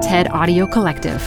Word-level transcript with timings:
TED 0.00 0.28
Audio 0.30 0.66
Collective. 0.66 1.20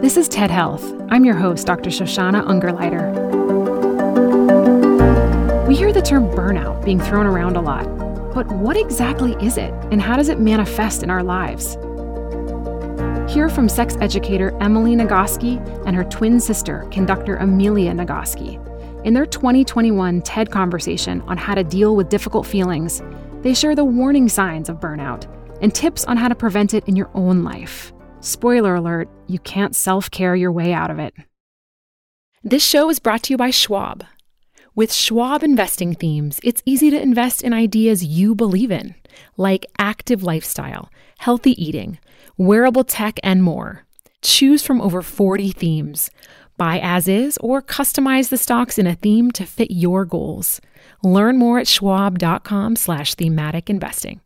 This 0.00 0.16
is 0.16 0.28
TED 0.28 0.50
Health. 0.50 0.84
I'm 1.10 1.24
your 1.24 1.36
host, 1.36 1.68
Dr. 1.68 1.90
Shoshana 1.90 2.44
Ungerleider. 2.44 3.12
We 5.68 5.76
hear 5.76 5.92
the 5.92 6.02
term 6.02 6.26
burnout 6.30 6.84
being 6.84 6.98
thrown 6.98 7.24
around 7.24 7.56
a 7.56 7.60
lot, 7.60 7.84
but 8.34 8.48
what 8.48 8.76
exactly 8.76 9.36
is 9.40 9.56
it, 9.56 9.72
and 9.92 10.02
how 10.02 10.16
does 10.16 10.28
it 10.28 10.40
manifest 10.40 11.04
in 11.04 11.10
our 11.10 11.22
lives? 11.22 11.74
Hear 13.32 13.48
from 13.48 13.68
sex 13.68 13.96
educator 14.00 14.58
Emily 14.60 14.96
Nagoski 14.96 15.64
and 15.86 15.94
her 15.94 16.04
twin 16.04 16.40
sister, 16.40 16.88
conductor 16.90 17.36
Amelia 17.36 17.92
Nagoski. 17.92 18.58
In 19.06 19.14
their 19.14 19.26
2021 19.26 20.22
TED 20.22 20.50
conversation 20.50 21.20
on 21.22 21.36
how 21.36 21.54
to 21.54 21.62
deal 21.62 21.94
with 21.94 22.08
difficult 22.08 22.44
feelings, 22.44 23.02
they 23.42 23.54
share 23.54 23.74
the 23.74 23.84
warning 23.84 24.28
signs 24.28 24.68
of 24.68 24.80
burnout 24.80 25.26
and 25.60 25.74
tips 25.74 26.04
on 26.04 26.16
how 26.16 26.28
to 26.28 26.34
prevent 26.34 26.74
it 26.74 26.86
in 26.88 26.96
your 26.96 27.10
own 27.14 27.44
life. 27.44 27.92
Spoiler 28.20 28.76
alert, 28.76 29.08
you 29.26 29.38
can't 29.40 29.74
self 29.74 30.10
care 30.10 30.36
your 30.36 30.52
way 30.52 30.72
out 30.72 30.90
of 30.90 30.98
it. 30.98 31.14
This 32.44 32.64
show 32.64 32.88
is 32.90 32.98
brought 32.98 33.24
to 33.24 33.32
you 33.32 33.36
by 33.36 33.50
Schwab. 33.50 34.04
With 34.74 34.92
Schwab 34.92 35.42
investing 35.42 35.94
themes, 35.94 36.40
it's 36.42 36.62
easy 36.64 36.90
to 36.90 37.00
invest 37.00 37.42
in 37.42 37.52
ideas 37.52 38.04
you 38.04 38.34
believe 38.34 38.70
in, 38.70 38.94
like 39.36 39.66
active 39.78 40.22
lifestyle, 40.22 40.88
healthy 41.18 41.62
eating, 41.62 41.98
wearable 42.36 42.84
tech, 42.84 43.20
and 43.22 43.42
more. 43.42 43.84
Choose 44.22 44.62
from 44.62 44.80
over 44.80 45.02
40 45.02 45.50
themes. 45.50 46.10
Buy 46.56 46.78
as 46.80 47.08
is 47.08 47.38
or 47.38 47.62
customize 47.62 48.28
the 48.28 48.36
stocks 48.36 48.78
in 48.78 48.86
a 48.86 48.94
theme 48.94 49.30
to 49.32 49.44
fit 49.44 49.70
your 49.70 50.04
goals. 50.04 50.60
Learn 51.02 51.38
more 51.38 51.58
at 51.58 51.68
schwab.com 51.68 52.76
slash 52.76 53.14
thematic 53.14 53.68
investing. 53.70 54.20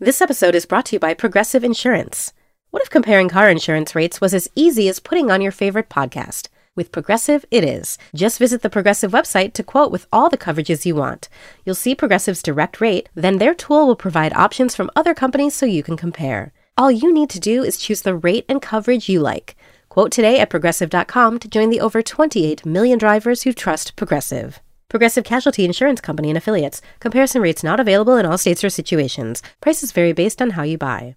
This 0.00 0.20
episode 0.20 0.54
is 0.54 0.66
brought 0.66 0.86
to 0.86 0.96
you 0.96 1.00
by 1.00 1.14
Progressive 1.14 1.64
Insurance. 1.64 2.32
What 2.70 2.82
if 2.82 2.90
comparing 2.90 3.28
car 3.28 3.50
insurance 3.50 3.94
rates 3.94 4.20
was 4.20 4.32
as 4.32 4.48
easy 4.54 4.88
as 4.88 5.00
putting 5.00 5.30
on 5.30 5.40
your 5.40 5.52
favorite 5.52 5.88
podcast? 5.88 6.48
With 6.76 6.92
Progressive, 6.92 7.44
it 7.50 7.64
is. 7.64 7.98
Just 8.14 8.38
visit 8.38 8.62
the 8.62 8.70
Progressive 8.70 9.10
website 9.10 9.54
to 9.54 9.64
quote 9.64 9.90
with 9.90 10.06
all 10.12 10.30
the 10.30 10.38
coverages 10.38 10.86
you 10.86 10.94
want. 10.94 11.28
You'll 11.64 11.74
see 11.74 11.96
Progressive's 11.96 12.42
direct 12.42 12.80
rate, 12.80 13.08
then 13.16 13.38
their 13.38 13.54
tool 13.54 13.88
will 13.88 13.96
provide 13.96 14.32
options 14.34 14.76
from 14.76 14.90
other 14.94 15.14
companies 15.14 15.54
so 15.54 15.66
you 15.66 15.82
can 15.82 15.96
compare. 15.96 16.52
All 16.76 16.92
you 16.92 17.12
need 17.12 17.30
to 17.30 17.40
do 17.40 17.64
is 17.64 17.78
choose 17.78 18.02
the 18.02 18.14
rate 18.14 18.44
and 18.48 18.62
coverage 18.62 19.08
you 19.08 19.18
like. 19.18 19.56
Quote 19.98 20.12
today 20.12 20.38
at 20.38 20.48
progressive.com 20.48 21.40
to 21.40 21.48
join 21.48 21.70
the 21.70 21.80
over 21.80 22.02
28 22.02 22.64
million 22.64 22.98
drivers 23.00 23.42
who 23.42 23.52
trust 23.52 23.96
Progressive. 23.96 24.60
Progressive 24.88 25.24
Casualty 25.24 25.64
Insurance 25.64 26.00
Company 26.00 26.28
and 26.30 26.38
affiliates. 26.38 26.80
Comparison 27.00 27.42
rates 27.42 27.64
not 27.64 27.80
available 27.80 28.16
in 28.16 28.24
all 28.24 28.38
states 28.38 28.62
or 28.62 28.70
situations. 28.70 29.42
Prices 29.60 29.90
vary 29.90 30.12
based 30.12 30.40
on 30.40 30.50
how 30.50 30.62
you 30.62 30.78
buy. 30.78 31.16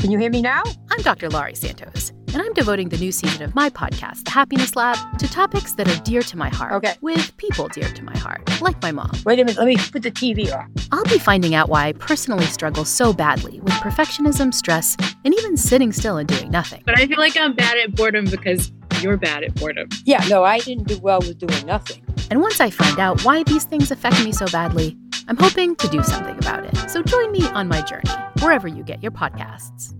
Can 0.00 0.10
you 0.10 0.18
hear 0.18 0.30
me 0.30 0.42
now? 0.42 0.62
I'm 0.90 1.00
Dr. 1.00 1.30
Laurie 1.30 1.54
Santos, 1.54 2.10
and 2.34 2.42
I'm 2.42 2.52
devoting 2.52 2.90
the 2.90 2.98
new 2.98 3.10
season 3.10 3.42
of 3.42 3.54
my 3.54 3.70
podcast, 3.70 4.24
The 4.24 4.32
Happiness 4.32 4.76
Lab, 4.76 4.98
to 5.18 5.26
topics 5.26 5.72
that 5.74 5.88
are 5.88 6.02
dear 6.02 6.20
to 6.22 6.36
my 6.36 6.50
heart. 6.50 6.72
Okay. 6.72 6.94
With 7.00 7.34
people 7.38 7.68
dear 7.68 7.88
to 7.90 8.04
my 8.04 8.16
heart, 8.18 8.42
like 8.60 8.80
my 8.82 8.92
mom. 8.92 9.10
Wait 9.24 9.40
a 9.40 9.44
minute, 9.44 9.56
let 9.56 9.66
me 9.66 9.76
put 9.78 10.02
the 10.02 10.10
TV 10.10 10.54
on. 10.54 10.70
I'll 10.92 11.04
be 11.04 11.18
finding 11.18 11.54
out 11.54 11.70
why 11.70 11.86
I 11.86 11.92
personally 11.92 12.44
struggle 12.44 12.84
so 12.84 13.14
badly 13.14 13.60
with 13.60 13.72
perfectionism, 13.74 14.52
stress, 14.52 14.94
and 15.24 15.32
even 15.32 15.56
sitting 15.56 15.90
still 15.90 16.18
and 16.18 16.28
doing 16.28 16.50
nothing. 16.50 16.82
But 16.84 16.98
I 16.98 17.06
feel 17.06 17.18
like 17.18 17.36
I'm 17.38 17.54
bad 17.54 17.78
at 17.78 17.94
boredom 17.96 18.26
because 18.26 18.72
you're 19.00 19.16
bad 19.16 19.42
at 19.42 19.54
boredom. 19.54 19.88
Yeah, 20.04 20.22
no, 20.28 20.44
I 20.44 20.58
didn't 20.58 20.86
do 20.86 20.98
well 20.98 21.20
with 21.20 21.38
doing 21.38 21.64
nothing. 21.64 22.04
And 22.30 22.42
once 22.42 22.60
I 22.60 22.68
find 22.68 22.98
out 22.98 23.24
why 23.24 23.42
these 23.44 23.64
things 23.64 23.90
affect 23.90 24.22
me 24.22 24.32
so 24.32 24.46
badly, 24.48 24.98
I'm 25.28 25.36
hoping 25.38 25.76
to 25.76 25.88
do 25.88 26.02
something 26.02 26.36
about 26.36 26.66
it. 26.66 26.90
So 26.90 27.02
join 27.02 27.32
me 27.32 27.46
on 27.48 27.68
my 27.68 27.80
journey, 27.82 28.10
wherever 28.44 28.68
you 28.68 28.82
get 28.82 29.02
your 29.02 29.12
podcasts. 29.12 29.94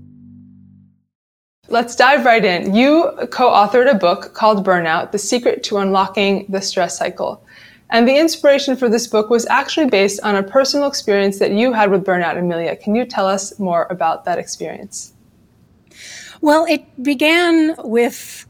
Let's 1.69 1.97
dive 1.97 2.27
right 2.27 2.45
in. 2.45 2.75
You 2.75 3.11
co 3.31 3.51
authored 3.51 3.91
a 3.91 3.95
book 3.95 4.35
called 4.35 4.67
Burnout 4.67 5.13
The 5.13 5.19
Secret 5.19 5.63
to 5.65 5.79
Unlocking 5.79 6.45
the 6.51 6.61
Stress 6.61 6.99
Cycle. 6.99 7.43
And 7.91 8.07
the 8.07 8.17
inspiration 8.17 8.77
for 8.77 8.89
this 8.89 9.07
book 9.07 9.31
was 9.31 9.47
actually 9.47 9.89
based 9.89 10.21
on 10.23 10.37
a 10.37 10.43
personal 10.43 10.89
experience 10.89 11.39
that 11.39 11.53
you 11.53 11.73
had 11.73 11.91
with 11.91 12.05
burnout, 12.05 12.39
Amelia. 12.39 12.77
Can 12.77 12.95
you 12.95 13.07
tell 13.07 13.27
us 13.27 13.59
more 13.59 13.87
about 13.89 14.25
that 14.27 14.39
experience? 14.39 15.15
Well, 16.41 16.67
it 16.67 16.85
began 17.03 17.75
with 17.79 18.47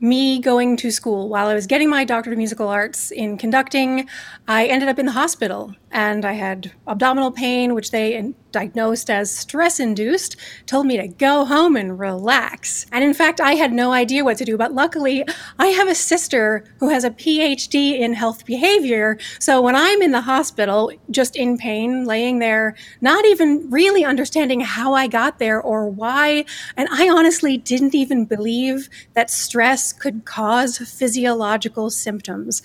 me 0.00 0.38
going 0.38 0.76
to 0.76 0.90
school 0.90 1.28
while 1.28 1.46
I 1.46 1.54
was 1.54 1.66
getting 1.66 1.88
my 1.88 2.04
doctorate 2.04 2.34
of 2.34 2.38
musical 2.38 2.68
arts 2.68 3.10
in 3.10 3.38
conducting. 3.38 4.06
I 4.46 4.66
ended 4.66 4.88
up 4.88 4.98
in 4.98 5.06
the 5.06 5.12
hospital 5.12 5.74
and 5.94 6.24
I 6.24 6.32
had 6.32 6.72
abdominal 6.88 7.30
pain, 7.30 7.72
which 7.72 7.92
they 7.92 8.34
diagnosed 8.50 9.08
as 9.08 9.30
stress 9.36 9.78
induced, 9.78 10.36
told 10.66 10.86
me 10.86 10.96
to 10.96 11.06
go 11.06 11.44
home 11.44 11.76
and 11.76 11.98
relax. 11.98 12.86
And 12.90 13.04
in 13.04 13.14
fact, 13.14 13.40
I 13.40 13.54
had 13.54 13.72
no 13.72 13.92
idea 13.92 14.24
what 14.24 14.36
to 14.38 14.44
do. 14.44 14.56
But 14.56 14.74
luckily, 14.74 15.24
I 15.58 15.68
have 15.68 15.88
a 15.88 15.94
sister 15.94 16.64
who 16.80 16.88
has 16.88 17.04
a 17.04 17.10
PhD 17.10 17.98
in 17.98 18.12
health 18.12 18.44
behavior. 18.44 19.18
So 19.38 19.60
when 19.62 19.76
I'm 19.76 20.02
in 20.02 20.10
the 20.10 20.20
hospital, 20.20 20.92
just 21.10 21.36
in 21.36 21.58
pain, 21.58 22.04
laying 22.04 22.40
there, 22.40 22.74
not 23.00 23.24
even 23.24 23.70
really 23.70 24.04
understanding 24.04 24.60
how 24.60 24.94
I 24.94 25.06
got 25.06 25.38
there 25.38 25.60
or 25.60 25.88
why, 25.88 26.44
and 26.76 26.88
I 26.90 27.08
honestly 27.08 27.56
didn't 27.56 27.94
even 27.94 28.24
believe 28.24 28.88
that 29.14 29.30
stress 29.30 29.92
could 29.92 30.24
cause 30.24 30.78
physiological 30.78 31.90
symptoms. 31.90 32.62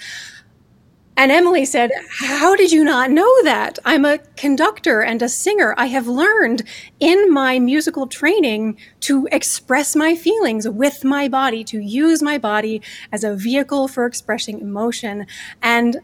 And 1.19 1.33
Emily 1.33 1.65
said, 1.65 1.91
How 2.11 2.55
did 2.55 2.71
you 2.71 2.81
not 2.85 3.11
know 3.11 3.43
that? 3.43 3.77
I'm 3.83 4.05
a 4.05 4.19
conductor 4.37 5.01
and 5.01 5.21
a 5.21 5.27
singer. 5.27 5.75
I 5.77 5.87
have 5.87 6.07
learned 6.07 6.61
in 7.01 7.29
my 7.29 7.59
musical 7.59 8.07
training 8.07 8.77
to 9.01 9.27
express 9.29 9.97
my 9.97 10.15
feelings 10.15 10.65
with 10.65 11.03
my 11.03 11.27
body, 11.27 11.65
to 11.65 11.77
use 11.77 12.21
my 12.21 12.37
body 12.37 12.81
as 13.11 13.25
a 13.25 13.35
vehicle 13.35 13.89
for 13.89 14.05
expressing 14.05 14.61
emotion. 14.61 15.27
And 15.61 15.97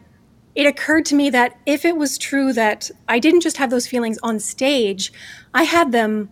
it 0.54 0.66
occurred 0.66 1.06
to 1.06 1.14
me 1.14 1.30
that 1.30 1.58
if 1.64 1.86
it 1.86 1.96
was 1.96 2.18
true 2.18 2.52
that 2.52 2.90
I 3.08 3.18
didn't 3.18 3.40
just 3.40 3.56
have 3.56 3.70
those 3.70 3.86
feelings 3.86 4.18
on 4.22 4.38
stage, 4.38 5.14
I 5.54 5.62
had 5.62 5.92
them 5.92 6.28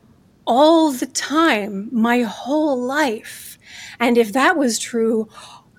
all 0.46 0.92
the 0.92 1.06
time, 1.06 1.88
my 1.90 2.20
whole 2.20 2.78
life. 2.78 3.58
And 3.98 4.18
if 4.18 4.34
that 4.34 4.58
was 4.58 4.78
true, 4.78 5.30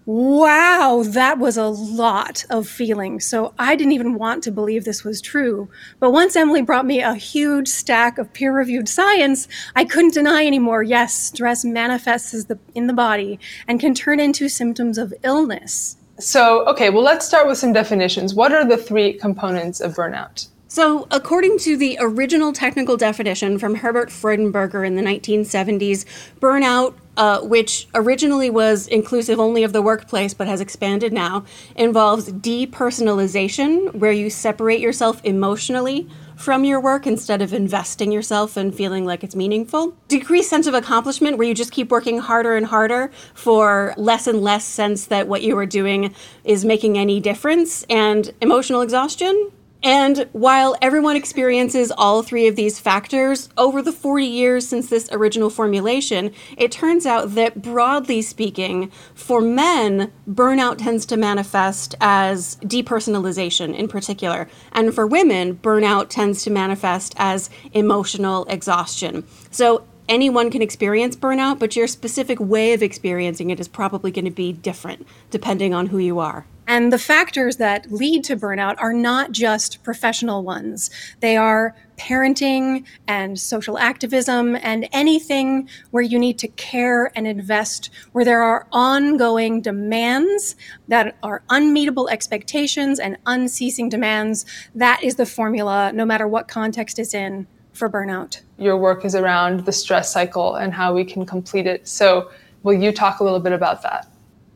wow, 0.06 1.04
that 1.06 1.40
was 1.40 1.58
a 1.58 1.66
lot 1.68 2.46
of 2.50 2.68
feelings. 2.68 3.26
So 3.26 3.54
I 3.58 3.76
didn't 3.76 3.94
even 3.94 4.16
want 4.16 4.44
to 4.44 4.52
believe 4.52 4.86
this 4.86 5.04
was 5.04 5.22
true. 5.22 5.70
But 6.00 6.12
once 6.12 6.36
Emily 6.36 6.62
brought 6.62 6.86
me 6.86 7.02
a 7.02 7.16
huge 7.16 7.68
stack 7.68 8.18
of 8.18 8.32
peer 8.34 8.54
reviewed 8.54 8.88
science, 8.88 9.48
I 9.76 9.86
couldn't 9.86 10.14
deny 10.14 10.46
anymore. 10.46 10.84
Yes, 10.84 11.16
stress 11.16 11.66
manifests 11.66 12.46
the, 12.46 12.60
in 12.76 12.88
the 12.88 12.94
body 12.94 13.40
and 13.68 13.80
can 13.80 13.94
turn 13.94 14.20
into 14.20 14.48
symptoms 14.48 14.98
of 14.98 15.14
illness. 15.24 15.98
So, 16.20 16.66
okay, 16.68 16.90
well, 16.90 17.04
let's 17.04 17.26
start 17.26 17.48
with 17.48 17.58
some 17.58 17.74
definitions. 17.74 18.34
What 18.34 18.54
are 18.54 18.66
the 18.66 18.78
three 18.78 19.14
components 19.14 19.82
of 19.82 19.96
burnout? 19.96 20.48
So, 20.68 21.08
according 21.12 21.60
to 21.60 21.78
the 21.78 21.98
original 22.02 22.52
technical 22.52 22.98
definition 22.98 23.60
from 23.60 23.76
Herbert 23.76 24.10
Freudenberger 24.10 24.86
in 24.86 24.96
the 24.96 25.02
1970s, 25.02 26.06
burnout 26.40 26.96
uh, 27.18 27.42
which 27.42 27.88
originally 27.94 28.50
was 28.50 28.88
inclusive 28.88 29.40
only 29.40 29.64
of 29.64 29.74
the 29.74 29.82
workplace 29.82 30.34
but 30.34 30.48
has 30.48 30.62
expanded 30.62 31.14
now, 31.14 31.46
involves 31.76 32.32
depersonalization, 32.32 33.94
where 33.96 34.12
you 34.12 34.30
separate 34.30 34.80
yourself 34.80 35.22
emotionally 35.24 36.08
from 36.36 36.66
your 36.66 36.80
work 36.80 37.08
instead 37.08 37.42
of 37.42 37.54
investing 37.54 38.12
yourself 38.12 38.58
and 38.58 38.76
feeling 38.76 39.06
like 39.06 39.24
it's 39.24 39.36
meaningful. 39.36 39.96
Decreased 40.08 40.50
sense 40.50 40.68
of 40.68 40.74
accomplishment, 40.74 41.38
where 41.38 41.48
you 41.48 41.54
just 41.54 41.72
keep 41.72 41.90
working 41.90 42.20
harder 42.20 42.56
and 42.56 42.66
harder 42.66 43.12
for 43.34 43.94
less 43.98 44.28
and 44.28 44.42
less 44.42 44.66
sense 44.66 45.06
that 45.06 45.28
what 45.28 45.42
you 45.44 45.58
are 45.58 45.66
doing 45.66 46.14
is 46.44 46.66
making 46.66 46.98
any 46.98 47.20
difference. 47.20 47.84
And 47.90 48.34
emotional 48.42 48.82
exhaustion, 48.82 49.52
And 49.86 50.28
while 50.32 50.76
everyone 50.82 51.16
experiences 51.16 51.92
all 51.96 52.24
three 52.24 52.48
of 52.48 52.56
these 52.56 52.80
factors 52.80 53.50
over 53.56 53.84
the 53.84 53.92
40 53.92 54.26
years 54.26 54.68
since 54.68 54.90
this 54.90 55.08
original 55.12 55.52
formulation, 55.52 56.32
it 56.58 56.72
turns 56.72 57.06
out 57.06 57.36
that 57.36 57.62
broadly 57.62 58.24
speaking, 58.24 58.92
for 59.14 59.42
men, 59.42 60.12
burnout 60.28 60.80
tends 60.80 61.06
to 61.06 61.18
manifest 61.18 61.94
as 62.02 62.56
depersonalization 62.64 63.76
in 63.76 63.88
particular. 63.88 64.50
And 64.72 64.92
for 64.92 65.06
women, 65.06 65.58
burnout 65.58 66.10
tends 66.10 66.42
to 66.46 66.50
manifest 66.50 67.14
as 67.18 67.52
emotional 67.72 68.46
exhaustion. 68.46 69.24
So 69.52 69.86
anyone 70.10 70.50
can 70.50 70.64
experience 70.64 71.16
burnout, 71.16 71.60
but 71.60 71.76
your 71.76 71.86
specific 71.86 72.40
way 72.40 72.74
of 72.74 72.82
experiencing 72.82 73.52
it 73.52 73.60
is 73.60 73.68
probably 73.68 74.10
going 74.10 74.26
to 74.26 74.32
be 74.32 74.52
different 74.52 75.06
depending 75.30 75.76
on 75.76 75.86
who 75.86 76.00
you 76.00 76.18
are. 76.18 76.48
And 76.68 76.92
the 76.92 76.98
factors 76.98 77.58
that 77.58 77.92
lead 77.92 78.24
to 78.26 78.36
burnout 78.36 78.76
are 78.80 78.94
not 78.94 79.32
just 79.32 79.84
professional 79.84 80.44
ones. 80.44 80.90
They 81.20 81.38
are 81.38 81.76
parenting 81.98 82.86
and 83.08 83.40
social 83.40 83.78
activism 83.78 84.56
and 84.56 84.88
anything 84.92 85.70
where 85.92 86.04
you 86.04 86.20
need 86.20 86.40
to 86.40 86.48
care 86.50 87.12
and 87.16 87.28
invest, 87.28 87.90
where 88.12 88.26
there 88.26 88.42
are 88.42 88.68
ongoing 88.72 89.62
demands 89.62 90.56
that 90.88 91.16
are 91.24 91.44
unmeetable 91.50 92.10
expectations 92.10 93.00
and 93.00 93.18
unceasing 93.26 93.90
demands. 93.90 94.46
That 94.74 95.04
is 95.04 95.16
the 95.16 95.26
formula, 95.26 95.92
no 95.94 96.06
matter 96.06 96.28
what 96.28 96.48
context 96.48 97.00
it's 97.00 97.14
in, 97.14 97.48
for 97.74 97.90
burnout. 97.90 98.42
Your 98.58 98.78
work 98.78 99.06
is 99.06 99.16
around 99.16 99.66
the 99.66 99.72
stress 99.72 100.12
cycle 100.12 100.56
and 100.56 100.74
how 100.74 100.94
we 100.94 101.04
can 101.04 101.26
complete 101.26 101.68
it. 101.68 101.88
So, 101.88 102.32
will 102.64 102.74
you 102.74 102.92
talk 102.92 103.20
a 103.20 103.24
little 103.24 103.40
bit 103.40 103.52
about 103.52 103.84
that? 103.84 104.08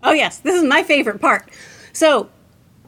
Oh, 0.02 0.14
yes, 0.14 0.40
this 0.40 0.56
is 0.56 0.64
my 0.64 0.84
favorite 0.84 1.20
part. 1.20 1.50
So, 1.94 2.30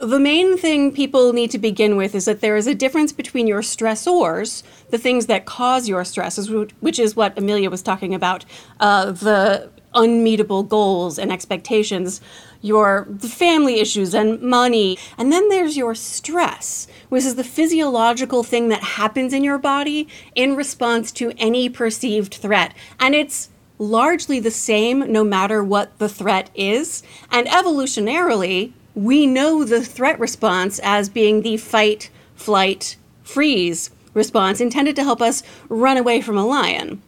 the 0.02 0.20
main 0.20 0.58
thing 0.58 0.92
people 0.92 1.32
need 1.32 1.52
to 1.52 1.60
begin 1.60 1.96
with 1.96 2.16
is 2.16 2.26
that 2.26 2.42
there 2.42 2.58
is 2.58 2.66
a 2.66 2.74
difference 2.74 3.12
between 3.12 3.46
your 3.46 3.62
stressors, 3.62 4.64
the 4.90 4.98
things 4.98 5.28
that 5.28 5.46
cause 5.46 5.88
your 5.88 6.04
stresses, 6.04 6.50
which 6.80 6.98
is 6.98 7.16
what 7.16 7.38
Amelia 7.38 7.70
was 7.70 7.84
talking 7.84 8.16
about, 8.16 8.44
uh, 8.80 9.12
the 9.12 9.70
unmeetable 9.94 10.64
goals 10.64 11.20
and 11.20 11.32
expectations, 11.32 12.20
your 12.62 13.08
family 13.20 13.80
issues 13.80 14.16
and 14.16 14.42
money. 14.42 14.98
And 15.18 15.32
then 15.32 15.50
there's 15.50 15.78
your 15.78 15.94
stress, 15.94 16.88
which 17.10 17.26
is 17.26 17.36
the 17.36 17.44
physiological 17.44 18.44
thing 18.44 18.70
that 18.70 18.82
happens 18.84 19.34
in 19.34 19.44
your 19.44 19.58
body 19.60 20.08
in 20.34 20.56
response 20.56 21.12
to 21.14 21.32
any 21.38 21.70
perceived 21.70 22.34
threat. 22.34 22.74
And 23.00 23.14
it's 23.14 23.50
largely 23.78 24.40
the 24.40 24.52
same 24.52 25.12
no 25.12 25.24
matter 25.24 25.64
what 25.64 25.98
the 26.00 26.10
threat 26.10 26.50
is. 26.56 27.04
And 27.30 27.48
evolutionarily, 27.48 28.74
we 28.96 29.26
know 29.26 29.64
the 29.64 29.84
threat 29.84 30.20
response 30.20 30.80
as 30.84 31.10
being 31.10 31.42
the 31.42 31.58
fight, 31.58 32.10
flight, 32.36 32.98
freeze 33.24 33.92
response 34.14 34.60
intended 34.60 34.96
to 34.98 35.04
help 35.04 35.22
us 35.22 35.44
run 35.70 35.98
away 35.98 36.22
from 36.22 36.38
a 36.38 36.46
lion. 36.46 37.02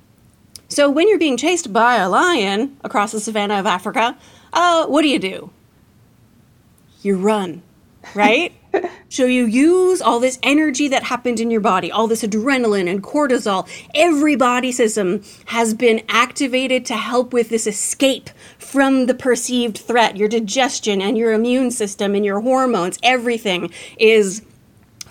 So 0.69 0.89
when 0.89 1.07
you're 1.07 1.19
being 1.19 1.37
chased 1.37 1.73
by 1.73 1.97
a 1.97 2.09
lion 2.09 2.77
across 2.83 3.11
the 3.11 3.19
savannah 3.19 3.59
of 3.59 3.65
Africa, 3.65 4.17
uh, 4.53 4.85
what 4.87 5.01
do 5.01 5.09
you 5.09 5.19
do? 5.19 5.51
You 7.01 7.17
run, 7.17 7.61
right? 8.15 8.53
so 9.09 9.25
you 9.25 9.45
use 9.45 10.01
all 10.01 10.19
this 10.19 10.39
energy 10.43 10.87
that 10.87 11.03
happened 11.03 11.39
in 11.39 11.51
your 11.51 11.61
body, 11.61 11.91
all 11.91 12.07
this 12.07 12.23
adrenaline 12.23 12.89
and 12.89 13.03
cortisol. 13.03 13.67
Every 13.93 14.35
body 14.35 14.71
system 14.71 15.23
has 15.45 15.73
been 15.73 16.03
activated 16.09 16.85
to 16.87 16.95
help 16.95 17.33
with 17.33 17.49
this 17.49 17.67
escape 17.67 18.29
from 18.57 19.05
the 19.05 19.13
perceived 19.13 19.77
threat. 19.77 20.17
Your 20.17 20.29
digestion 20.29 21.01
and 21.01 21.17
your 21.17 21.33
immune 21.33 21.71
system 21.71 22.15
and 22.15 22.25
your 22.25 22.41
hormones, 22.41 22.99
everything 23.03 23.71
is 23.97 24.41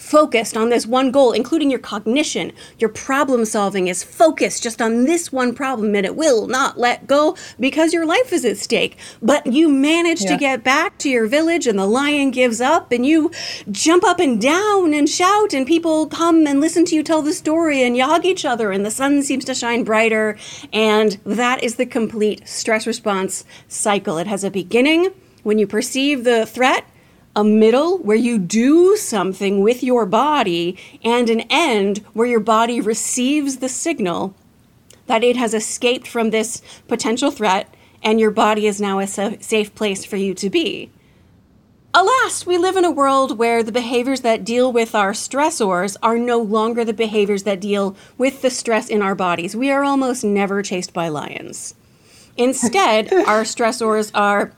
focused 0.03 0.57
on 0.57 0.69
this 0.69 0.87
one 0.87 1.11
goal, 1.11 1.33
including 1.33 1.71
your 1.71 1.79
cognition. 1.79 2.53
Your 2.79 2.91
problem 2.91 3.45
solving 3.45 3.87
is 3.87 4.03
focused 4.03 4.63
just 4.63 4.83
on 4.83 5.05
this 5.05 5.33
one 5.33 5.55
problem 5.55 5.95
and 5.95 6.05
it 6.05 6.17
will 6.17 6.49
not 6.49 6.79
let 6.79 7.07
go 7.07 7.37
because 7.59 7.93
your 7.93 8.05
life 8.05 8.33
is 8.33 8.45
at 8.45 8.59
stake. 8.59 8.99
But 9.23 9.47
you 9.47 9.69
manage 9.69 10.23
yeah. 10.23 10.33
to 10.33 10.37
get 10.37 10.65
back 10.65 10.99
to 10.99 11.09
your 11.09 11.27
village 11.27 11.67
and 11.67 11.79
the 11.79 11.87
lion 11.87 12.33
gives 12.33 12.61
up 12.61 12.91
and 12.91 13.07
you 13.07 13.31
jump 13.71 14.05
up 14.05 14.19
and 14.19 14.41
down 14.41 14.93
and 14.93 15.09
shout 15.09 15.55
and 15.55 15.67
people 15.67 16.09
come 16.09 16.47
and 16.47 16.61
listen 16.61 16.85
to 16.87 16.97
you 16.97 17.03
tell 17.03 17.23
the 17.23 17.33
story 17.33 17.83
and 17.83 17.97
you 17.97 18.05
hug 18.05 18.27
each 18.27 18.45
other 18.45 18.73
and 18.73 18.85
the 18.85 18.91
sun 18.91 19.23
seems 19.23 19.45
to 19.45 19.55
shine 19.55 19.85
brighter. 19.85 20.37
And 20.73 21.13
that 21.25 21.63
is 21.63 21.77
the 21.77 21.87
complete 21.87 22.47
stress 22.47 22.87
response 22.87 23.45
cycle. 23.69 24.19
It 24.19 24.27
has 24.27 24.43
a 24.43 24.51
beginning 24.51 25.11
when 25.45 25.59
you 25.59 25.67
perceive 25.67 26.25
the 26.25 26.45
threat 26.45 26.85
a 27.35 27.45
middle 27.45 27.99
where 27.99 28.17
you 28.17 28.39
do 28.39 28.97
something 28.97 29.61
with 29.61 29.83
your 29.83 30.05
body, 30.07 30.79
and 31.03 31.31
an 31.31 31.41
end 31.49 31.99
where 32.13 32.27
your 32.27 32.41
body 32.41 32.81
receives 32.81 33.59
the 33.59 33.69
signal 33.69 34.35
that 35.07 35.25
it 35.25 35.37
has 35.37 35.55
escaped 35.55 36.07
from 36.07 36.31
this 36.31 36.63
potential 36.89 37.31
threat 37.31 37.73
and 38.03 38.19
your 38.19 38.31
body 38.31 38.67
is 38.67 38.81
now 38.81 38.99
a 38.99 39.07
safe 39.07 39.75
place 39.75 40.05
for 40.05 40.17
you 40.17 40.35
to 40.35 40.51
be. 40.51 40.91
Alas, 41.95 42.47
we 42.47 42.57
live 42.57 42.77
in 42.77 42.85
a 42.85 42.91
world 42.91 43.39
where 43.39 43.63
the 43.63 43.71
behaviors 43.71 44.23
that 44.23 44.45
deal 44.45 44.73
with 44.73 44.95
our 44.95 45.13
stressors 45.13 45.97
are 46.03 46.19
no 46.19 46.39
longer 46.39 46.85
the 46.85 46.95
behaviors 46.95 47.43
that 47.43 47.61
deal 47.61 47.95
with 48.17 48.41
the 48.43 48.51
stress 48.51 48.89
in 48.89 49.03
our 49.03 49.15
bodies. 49.15 49.55
We 49.55 49.71
are 49.71 49.85
almost 49.85 50.25
never 50.25 50.63
chased 50.63 50.95
by 50.95 51.09
lions. 51.09 51.75
Instead, 52.37 53.13
our 53.13 53.43
stressors 53.43 54.11
are 54.15 54.53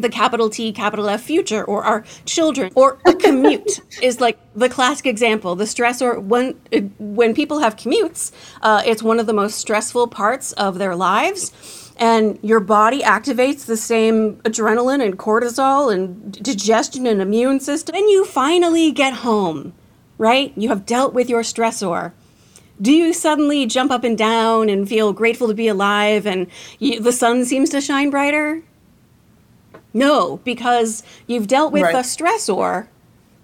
the 0.00 0.08
capital 0.08 0.48
T, 0.48 0.72
capital 0.72 1.08
F 1.08 1.22
future, 1.22 1.64
or 1.64 1.84
our 1.84 2.04
children, 2.24 2.72
or 2.74 2.98
a 3.06 3.14
commute 3.14 3.80
is 4.02 4.20
like 4.20 4.38
the 4.54 4.68
classic 4.68 5.06
example. 5.06 5.54
The 5.54 5.64
stressor 5.64 6.22
when 6.22 6.54
when 6.98 7.34
people 7.34 7.58
have 7.58 7.76
commutes, 7.76 8.32
uh, 8.62 8.82
it's 8.86 9.02
one 9.02 9.18
of 9.20 9.26
the 9.26 9.32
most 9.32 9.58
stressful 9.58 10.08
parts 10.08 10.52
of 10.52 10.78
their 10.78 10.94
lives, 10.94 11.92
and 11.96 12.38
your 12.42 12.60
body 12.60 13.00
activates 13.02 13.66
the 13.66 13.76
same 13.76 14.36
adrenaline 14.42 15.04
and 15.04 15.18
cortisol 15.18 15.92
and 15.92 16.32
digestion 16.42 17.06
and 17.06 17.20
immune 17.20 17.60
system, 17.60 17.94
and 17.96 18.08
you 18.08 18.24
finally 18.24 18.90
get 18.92 19.14
home, 19.14 19.72
right? 20.16 20.52
You 20.56 20.68
have 20.68 20.86
dealt 20.86 21.14
with 21.14 21.28
your 21.28 21.42
stressor 21.42 22.12
do 22.80 22.92
you 22.92 23.12
suddenly 23.12 23.66
jump 23.66 23.90
up 23.90 24.04
and 24.04 24.16
down 24.16 24.68
and 24.68 24.88
feel 24.88 25.12
grateful 25.12 25.48
to 25.48 25.54
be 25.54 25.68
alive 25.68 26.26
and 26.26 26.46
you, 26.78 27.00
the 27.00 27.12
sun 27.12 27.44
seems 27.44 27.70
to 27.70 27.80
shine 27.80 28.10
brighter? 28.10 28.62
No, 29.94 30.38
because 30.44 31.02
you've 31.26 31.46
dealt 31.46 31.72
with 31.72 31.82
right. 31.82 31.92
the 31.92 32.00
stressor, 32.00 32.88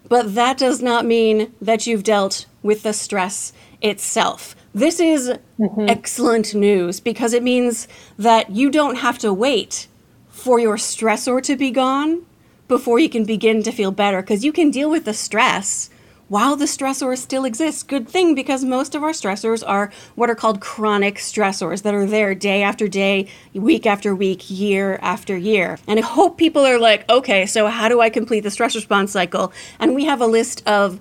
but 0.09 0.35
that 0.35 0.59
does 0.59 0.83
not 0.83 1.07
mean 1.07 1.53
that 1.61 1.87
you've 1.87 2.05
dealt 2.05 2.47
with 2.63 2.83
the 2.83 2.93
stress 2.93 3.53
itself. 3.81 4.55
This 4.75 4.99
is 5.01 5.33
mm-hmm. 5.59 5.89
excellent 5.89 6.55
news 6.55 7.01
because 7.01 7.33
it 7.33 7.43
means 7.43 7.87
that 8.19 8.51
you 8.51 8.71
don't 8.71 8.97
have 8.97 9.19
to 9.19 9.33
wait 9.33 9.87
for 10.29 10.59
your 10.59 10.77
stressor 10.77 11.43
to 11.43 11.57
be 11.57 11.71
gone 11.71 12.27
before 12.67 12.99
you 12.99 13.09
can 13.09 13.25
begin 13.25 13.63
to 13.63 13.71
feel 13.71 13.93
better 13.93 14.21
because 14.21 14.45
you 14.45 14.53
can 14.53 14.71
deal 14.71 14.91
with 14.91 15.05
the 15.05 15.15
stress 15.15 15.91
while 16.29 16.57
the 16.57 16.65
stressors 16.65 17.19
still 17.19 17.45
exist. 17.45 17.89
Good 17.89 18.09
thing 18.09 18.35
because 18.35 18.65
most 18.65 18.95
of 18.95 19.03
our 19.03 19.11
stressors 19.11 19.63
are 19.67 19.91
what 20.15 20.31
are 20.31 20.35
called 20.35 20.61
chronic 20.61 21.17
stressors 21.17 21.83
that 21.83 21.95
are 21.95 22.07
there 22.07 22.35
day 22.35 22.63
after 22.63 22.89
day, 22.89 23.29
week 23.53 23.87
after 23.87 24.15
week, 24.15 24.51
year 24.51 24.99
after 25.03 25.37
year. 25.37 25.79
And 25.87 25.99
I 25.99 26.03
hope 26.03 26.39
people 26.39 26.65
are 26.65 26.79
like, 26.79 27.09
okay, 27.11 27.47
so 27.47 27.67
how 27.67 27.89
do 27.89 28.01
I 28.01 28.11
complete 28.11 28.41
the 28.41 28.51
stress 28.51 28.75
response 28.75 29.13
cycle? 29.13 29.53
And 29.79 29.95
we 29.95 30.05
have 30.05 30.21
a 30.21 30.27
list 30.27 30.67
of 30.67 31.01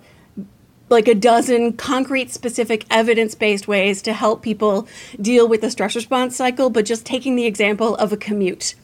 like 0.89 1.07
a 1.07 1.15
dozen 1.15 1.73
concrete, 1.73 2.31
specific, 2.31 2.85
evidence 2.89 3.35
based 3.35 3.67
ways 3.67 4.01
to 4.03 4.13
help 4.13 4.41
people 4.41 4.87
deal 5.19 5.47
with 5.47 5.61
the 5.61 5.71
stress 5.71 5.95
response 5.95 6.35
cycle, 6.35 6.69
but 6.69 6.85
just 6.85 7.05
taking 7.05 7.35
the 7.35 7.45
example 7.45 7.95
of 7.95 8.13
a 8.13 8.17
commute. 8.17 8.75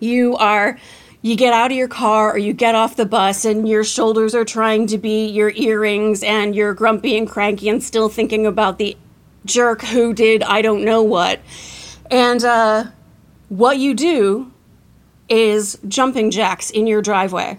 You 0.00 0.36
are 0.36 0.78
you 1.20 1.36
get 1.36 1.52
out 1.52 1.70
of 1.70 1.76
your 1.76 1.88
car 1.88 2.32
or 2.32 2.38
you 2.38 2.52
get 2.52 2.74
off 2.74 2.96
the 2.96 3.06
bus 3.06 3.44
and 3.44 3.68
your 3.68 3.84
shoulders 3.84 4.34
are 4.34 4.44
trying 4.44 4.86
to 4.86 4.98
be 4.98 5.26
your 5.26 5.50
earrings 5.50 6.22
and 6.22 6.54
you're 6.54 6.74
grumpy 6.74 7.16
and 7.18 7.28
cranky 7.28 7.68
and 7.68 7.82
still 7.82 8.08
thinking 8.08 8.46
about 8.46 8.78
the 8.78 8.96
jerk 9.44 9.82
who 9.82 10.14
did 10.14 10.42
I 10.42 10.62
don't 10.62 10.84
know 10.84 11.02
what. 11.02 11.40
And 12.10 12.44
uh, 12.44 12.84
what 13.48 13.78
you 13.78 13.94
do 13.94 14.52
is 15.28 15.78
jumping 15.86 16.30
jacks 16.30 16.70
in 16.70 16.86
your 16.86 17.02
driveway. 17.02 17.58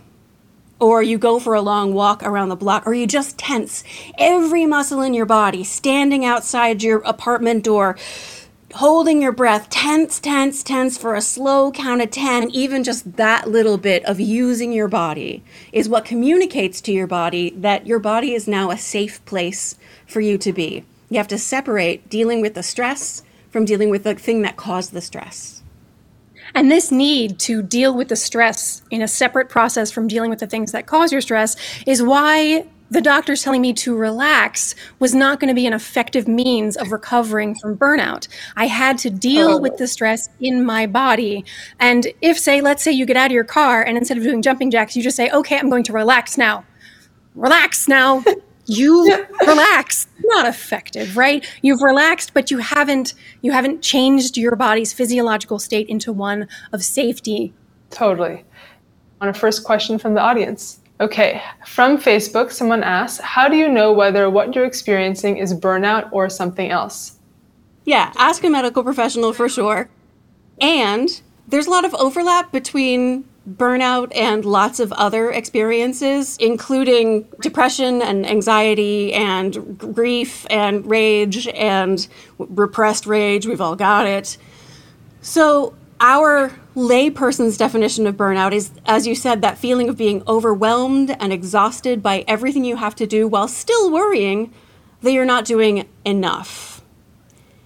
Or 0.79 1.03
you 1.03 1.17
go 1.17 1.39
for 1.39 1.55
a 1.55 1.61
long 1.61 1.93
walk 1.93 2.23
around 2.23 2.47
the 2.47 2.55
block, 2.55 2.87
or 2.87 2.93
you 2.93 3.05
just 3.05 3.37
tense 3.37 3.83
every 4.17 4.65
muscle 4.65 5.01
in 5.01 5.13
your 5.13 5.25
body, 5.25 5.65
standing 5.65 6.23
outside 6.23 6.81
your 6.81 6.99
apartment 6.99 7.65
door, 7.65 7.97
holding 8.75 9.21
your 9.21 9.31
breath, 9.31 9.69
tense, 9.69 10.19
tense, 10.19 10.61
tense 10.63 10.97
for 10.97 11.15
a 11.15 11.21
slow 11.21 11.71
count 11.71 12.01
of 12.01 12.11
10, 12.11 12.43
and 12.43 12.55
even 12.55 12.83
just 12.83 13.17
that 13.17 13.49
little 13.49 13.77
bit 13.77 14.05
of 14.05 14.19
using 14.19 14.71
your 14.71 14.87
body 14.87 15.43
is 15.71 15.89
what 15.89 16.05
communicates 16.05 16.81
to 16.81 16.91
your 16.91 17.07
body 17.07 17.49
that 17.51 17.87
your 17.87 17.99
body 17.99 18.33
is 18.33 18.47
now 18.47 18.69
a 18.69 18.77
safe 18.77 19.23
place 19.25 19.75
for 20.05 20.21
you 20.21 20.37
to 20.37 20.53
be. 20.53 20.83
You 21.09 21.17
have 21.17 21.27
to 21.29 21.37
separate 21.37 22.09
dealing 22.09 22.41
with 22.41 22.53
the 22.53 22.63
stress 22.63 23.23
from 23.49 23.65
dealing 23.65 23.89
with 23.89 24.03
the 24.03 24.15
thing 24.15 24.43
that 24.43 24.57
caused 24.57 24.93
the 24.93 25.01
stress. 25.01 25.63
And 26.53 26.71
this 26.71 26.91
need 26.91 27.39
to 27.39 27.61
deal 27.61 27.95
with 27.95 28.09
the 28.09 28.15
stress 28.15 28.81
in 28.89 29.01
a 29.01 29.07
separate 29.07 29.49
process 29.49 29.91
from 29.91 30.07
dealing 30.07 30.29
with 30.29 30.39
the 30.39 30.47
things 30.47 30.71
that 30.71 30.87
cause 30.87 31.11
your 31.11 31.21
stress 31.21 31.55
is 31.85 32.01
why 32.01 32.65
the 32.91 33.01
doctors 33.01 33.43
telling 33.43 33.61
me 33.61 33.73
to 33.73 33.95
relax 33.95 34.75
was 34.99 35.13
not 35.13 35.39
going 35.39 35.49
to 35.49 35.53
be 35.53 35.67
an 35.67 35.73
effective 35.73 36.27
means 36.27 36.75
of 36.75 36.91
recovering 36.91 37.55
from 37.55 37.77
burnout. 37.77 38.27
I 38.55 38.65
had 38.65 38.97
to 38.99 39.09
deal 39.09 39.51
oh. 39.51 39.57
with 39.57 39.77
the 39.77 39.87
stress 39.87 40.29
in 40.39 40.65
my 40.65 40.87
body. 40.87 41.45
And 41.79 42.07
if, 42.21 42.37
say, 42.39 42.61
let's 42.61 42.83
say 42.83 42.91
you 42.91 43.05
get 43.05 43.17
out 43.17 43.27
of 43.27 43.31
your 43.31 43.43
car 43.43 43.83
and 43.83 43.97
instead 43.97 44.17
of 44.17 44.23
doing 44.23 44.41
jumping 44.41 44.71
jacks, 44.71 44.95
you 44.95 45.03
just 45.03 45.17
say, 45.17 45.29
okay, 45.29 45.57
I'm 45.57 45.69
going 45.69 45.83
to 45.83 45.93
relax 45.93 46.37
now. 46.37 46.65
Relax 47.35 47.87
now. 47.87 48.23
you 48.69 49.25
relax 49.47 50.07
not 50.23 50.45
effective 50.45 51.17
right 51.17 51.43
you've 51.63 51.81
relaxed 51.81 52.35
but 52.35 52.51
you 52.51 52.59
haven't 52.59 53.15
you 53.41 53.51
haven't 53.51 53.81
changed 53.81 54.37
your 54.37 54.55
body's 54.55 54.93
physiological 54.93 55.57
state 55.57 55.87
into 55.89 56.13
one 56.13 56.47
of 56.71 56.83
safety 56.83 57.51
totally 57.89 58.45
on 59.21 59.27
a 59.27 59.33
first 59.33 59.63
question 59.63 59.97
from 59.97 60.13
the 60.13 60.21
audience 60.21 60.81
Okay, 61.01 61.41
from 61.65 61.97
Facebook, 61.97 62.51
someone 62.51 62.83
asks, 62.83 63.23
How 63.23 63.47
do 63.47 63.55
you 63.55 63.69
know 63.69 63.93
whether 63.93 64.29
what 64.29 64.53
you're 64.53 64.65
experiencing 64.65 65.37
is 65.37 65.53
burnout 65.53 66.09
or 66.11 66.29
something 66.29 66.69
else? 66.69 67.17
Yeah, 67.85 68.11
ask 68.17 68.43
a 68.43 68.49
medical 68.49 68.83
professional 68.83 69.31
for 69.31 69.47
sure. 69.47 69.89
And 70.59 71.09
there's 71.47 71.67
a 71.67 71.69
lot 71.69 71.85
of 71.85 71.95
overlap 71.95 72.51
between 72.51 73.23
burnout 73.49 74.11
and 74.15 74.43
lots 74.43 74.79
of 74.79 74.91
other 74.91 75.31
experiences, 75.31 76.37
including 76.39 77.27
depression 77.39 78.01
and 78.01 78.25
anxiety 78.25 79.13
and 79.13 79.77
grief 79.77 80.45
and 80.49 80.85
rage 80.85 81.47
and 81.47 82.07
repressed 82.37 83.05
rage. 83.05 83.47
We've 83.47 83.61
all 83.61 83.77
got 83.77 84.05
it. 84.05 84.37
So, 85.21 85.73
our 85.99 86.51
layperson's 86.75 87.57
definition 87.57 88.07
of 88.07 88.15
burnout 88.15 88.53
is, 88.53 88.71
as 88.85 89.05
you 89.05 89.15
said, 89.15 89.41
that 89.41 89.57
feeling 89.57 89.89
of 89.89 89.97
being 89.97 90.23
overwhelmed 90.27 91.15
and 91.19 91.33
exhausted 91.33 92.01
by 92.01 92.23
everything 92.27 92.63
you 92.63 92.77
have 92.77 92.95
to 92.95 93.05
do 93.05 93.27
while 93.27 93.47
still 93.47 93.91
worrying 93.91 94.53
that 95.01 95.11
you're 95.11 95.25
not 95.25 95.45
doing 95.45 95.87
enough. 96.05 96.81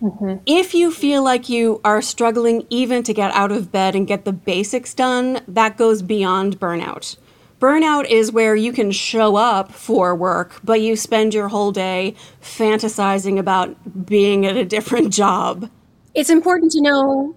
Mm-hmm. 0.02 0.38
If 0.46 0.74
you 0.74 0.92
feel 0.92 1.24
like 1.24 1.48
you 1.48 1.80
are 1.86 2.02
struggling 2.02 2.66
even 2.70 3.04
to 3.04 3.14
get 3.14 3.32
out 3.32 3.52
of 3.52 3.72
bed 3.72 3.96
and 3.96 4.08
get 4.08 4.26
the 4.26 4.34
basics 4.34 4.94
done, 4.94 5.42
that 5.48 5.78
goes 5.78 6.02
beyond 6.02 6.60
burnout. 6.60 7.16
Burnout 7.60 8.10
is 8.10 8.32
where 8.32 8.56
you 8.56 8.74
can 8.74 8.92
show 8.92 9.38
up 9.38 9.72
for 9.72 10.14
work, 10.14 10.60
but 10.64 10.82
you 10.82 10.98
spend 10.98 11.34
your 11.34 11.48
whole 11.48 11.72
day 11.72 12.16
fantasizing 12.42 13.40
about 13.40 14.06
being 14.06 14.46
at 14.46 14.58
a 14.58 14.66
different 14.66 15.14
job. 15.22 15.70
It's 16.14 16.30
important 16.30 16.74
to 16.74 16.82
know 16.82 17.36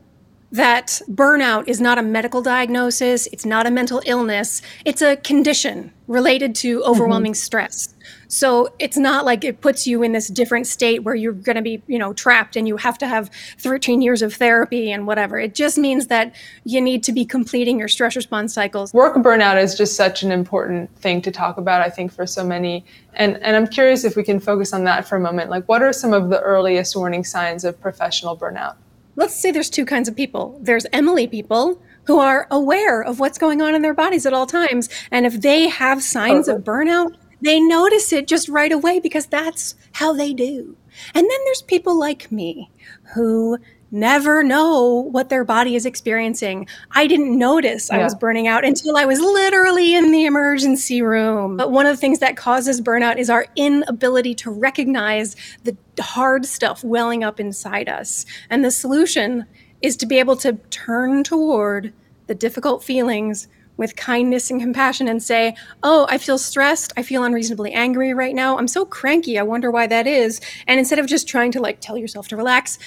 that 0.53 1.01
burnout 1.09 1.69
is 1.69 1.81
not 1.81 1.99
a 1.99 2.03
medical 2.03 2.43
diagnosis, 2.43 3.27
it's 3.29 3.45
not 3.45 3.67
a 3.67 3.71
mental 3.71 4.03
illness, 4.07 4.63
it's 4.85 5.03
a 5.03 5.17
condition 5.17 5.93
related 6.07 6.55
to 6.55 6.83
overwhelming 6.85 7.33
mm-hmm. 7.33 7.37
stress. 7.37 7.95
So 8.29 8.69
it's 8.79 8.97
not 8.97 9.25
like 9.25 9.45
it 9.45 9.61
puts 9.61 9.87
you 9.87 10.03
in 10.03 10.13
this 10.13 10.29
different 10.29 10.67
state 10.67 11.03
where 11.03 11.15
you're 11.15 11.33
going 11.33 11.57
to 11.57 11.63
be, 11.63 11.83
you 11.87 11.99
know, 11.99 12.13
trapped 12.13 12.57
and 12.57 12.67
you 12.67 12.77
have 12.77 12.99
to 12.99 13.07
have 13.07 13.31
13 13.59 14.03
years 14.03 14.23
of 14.23 14.35
therapy 14.35 14.91
and 14.91 15.07
whatever. 15.07 15.39
It 15.39 15.55
just 15.55 15.79
means 15.79 16.07
that 16.09 16.35
you 16.65 16.81
need 16.81 17.03
to 17.05 17.13
be 17.13 17.25
completing 17.25 17.79
your 17.79 17.89
stress 17.89 18.17
response 18.17 18.55
cycles. 18.55 18.93
Work 18.95 19.17
burnout 19.17 19.63
is 19.63 19.75
just 19.75 19.97
such 19.97 20.23
an 20.23 20.33
important 20.33 20.97
thing 20.99 21.23
to 21.23 21.31
talk 21.31 21.57
about, 21.57 21.83
I 21.83 21.91
think, 21.91 22.13
for 22.13 22.27
so 22.27 22.45
many. 22.45 22.85
And 23.15 23.37
and 23.43 23.57
I'm 23.57 23.67
curious 23.67 24.05
if 24.05 24.17
we 24.17 24.23
can 24.23 24.41
focus 24.41 24.73
on 24.73 24.85
that 24.85 25.09
for 25.09 25.17
a 25.17 25.21
moment. 25.21 25.51
Like 25.51 25.69
what 25.69 25.83
are 25.83 25.93
some 25.93 26.13
of 26.13 26.31
the 26.31 26.41
earliest 26.41 26.97
warning 26.97 27.25
signs 27.25 27.65
of 27.65 27.81
professional 27.81 28.37
burnout? 28.37 28.77
Let's 29.17 29.35
say 29.35 29.51
there's 29.51 29.71
two 29.71 29.85
kinds 29.85 30.09
of 30.09 30.17
people. 30.17 30.59
There's 30.63 30.87
Emily 30.93 31.27
people 31.27 31.83
who 32.05 32.19
are 32.19 32.47
aware 32.51 33.03
of 33.03 33.19
what's 33.19 33.39
going 33.39 33.61
on 33.61 33.75
in 33.75 33.83
their 33.83 33.95
bodies 33.95 34.27
at 34.27 34.33
all 34.33 34.47
times. 34.47 34.89
And 35.11 35.27
if 35.27 35.41
they 35.41 35.69
have 35.69 36.03
signs 36.03 36.49
of 36.49 36.57
uh-huh. 36.57 36.65
burnout, 36.71 37.17
they 37.41 37.61
notice 37.61 38.13
it 38.13 38.29
just 38.29 38.49
right 38.49 38.73
away 38.73 39.01
because 39.01 39.27
that's 39.27 39.75
how 39.93 40.13
they 40.13 40.33
do. 40.33 40.77
And 41.15 41.29
then 41.29 41.39
there's 41.45 41.63
people 41.63 41.99
like 41.99 42.31
me 42.33 42.71
who 43.15 43.59
never 43.91 44.43
know 44.43 45.09
what 45.11 45.29
their 45.29 45.45
body 45.45 45.77
is 45.77 45.87
experiencing. 45.87 46.67
I 46.93 47.07
didn't 47.07 47.39
notice 47.39 47.89
yeah. 47.91 47.99
I 47.99 48.05
was 48.05 48.15
burning 48.15 48.47
out 48.47 48.65
until 48.65 48.97
I 48.97 49.05
was 49.05 49.21
literally 49.21 49.95
in 49.95 50.11
the 50.11 50.25
emergency 50.25 51.03
room. 51.03 51.57
But 51.57 51.71
one 51.71 51.87
of 51.87 51.95
the 51.95 52.01
things 52.01 52.19
that 52.19 52.37
causes 52.37 52.81
burnout 52.81 53.19
is 53.19 53.31
our 53.31 53.47
inability 53.57 54.35
to 54.37 54.51
recognize 54.51 55.37
the 55.65 55.77
hard 56.01 56.45
stuff 56.47 56.83
welling 56.85 57.25
up 57.25 57.41
inside 57.41 57.89
us. 57.89 58.27
And 58.51 58.65
the 58.65 58.71
solution 58.71 59.47
is 59.83 59.97
to 59.97 60.07
be 60.07 60.19
able 60.19 60.37
to 60.37 60.55
turn 60.71 61.23
toward 61.23 61.93
the 62.27 62.35
difficult 62.35 62.83
feelings 62.83 63.49
with 63.77 63.95
kindness 63.95 64.51
and 64.51 64.61
compassion 64.61 65.07
and 65.07 65.23
say, 65.23 65.55
Oh, 65.83 66.07
I 66.09 66.19
feel 66.19 66.39
stressed. 66.39 66.93
I 66.97 67.03
feel 67.03 67.25
unreasonably 67.25 67.73
angry 67.73 68.15
right 68.15 68.35
now. 68.35 68.59
I'm 68.59 68.69
so 68.69 68.85
cranky. 68.85 69.39
I 69.39 69.43
wonder 69.43 69.71
why 69.71 69.87
that 69.87 70.07
is. 70.07 70.41
And 70.67 70.79
instead 70.79 70.99
of 70.99 71.07
just 71.07 71.29
trying 71.29 71.53
to 71.53 71.61
like 71.61 71.81
tell 71.81 71.99
yourself 71.99 72.29
to 72.29 72.37
relax, 72.37 72.79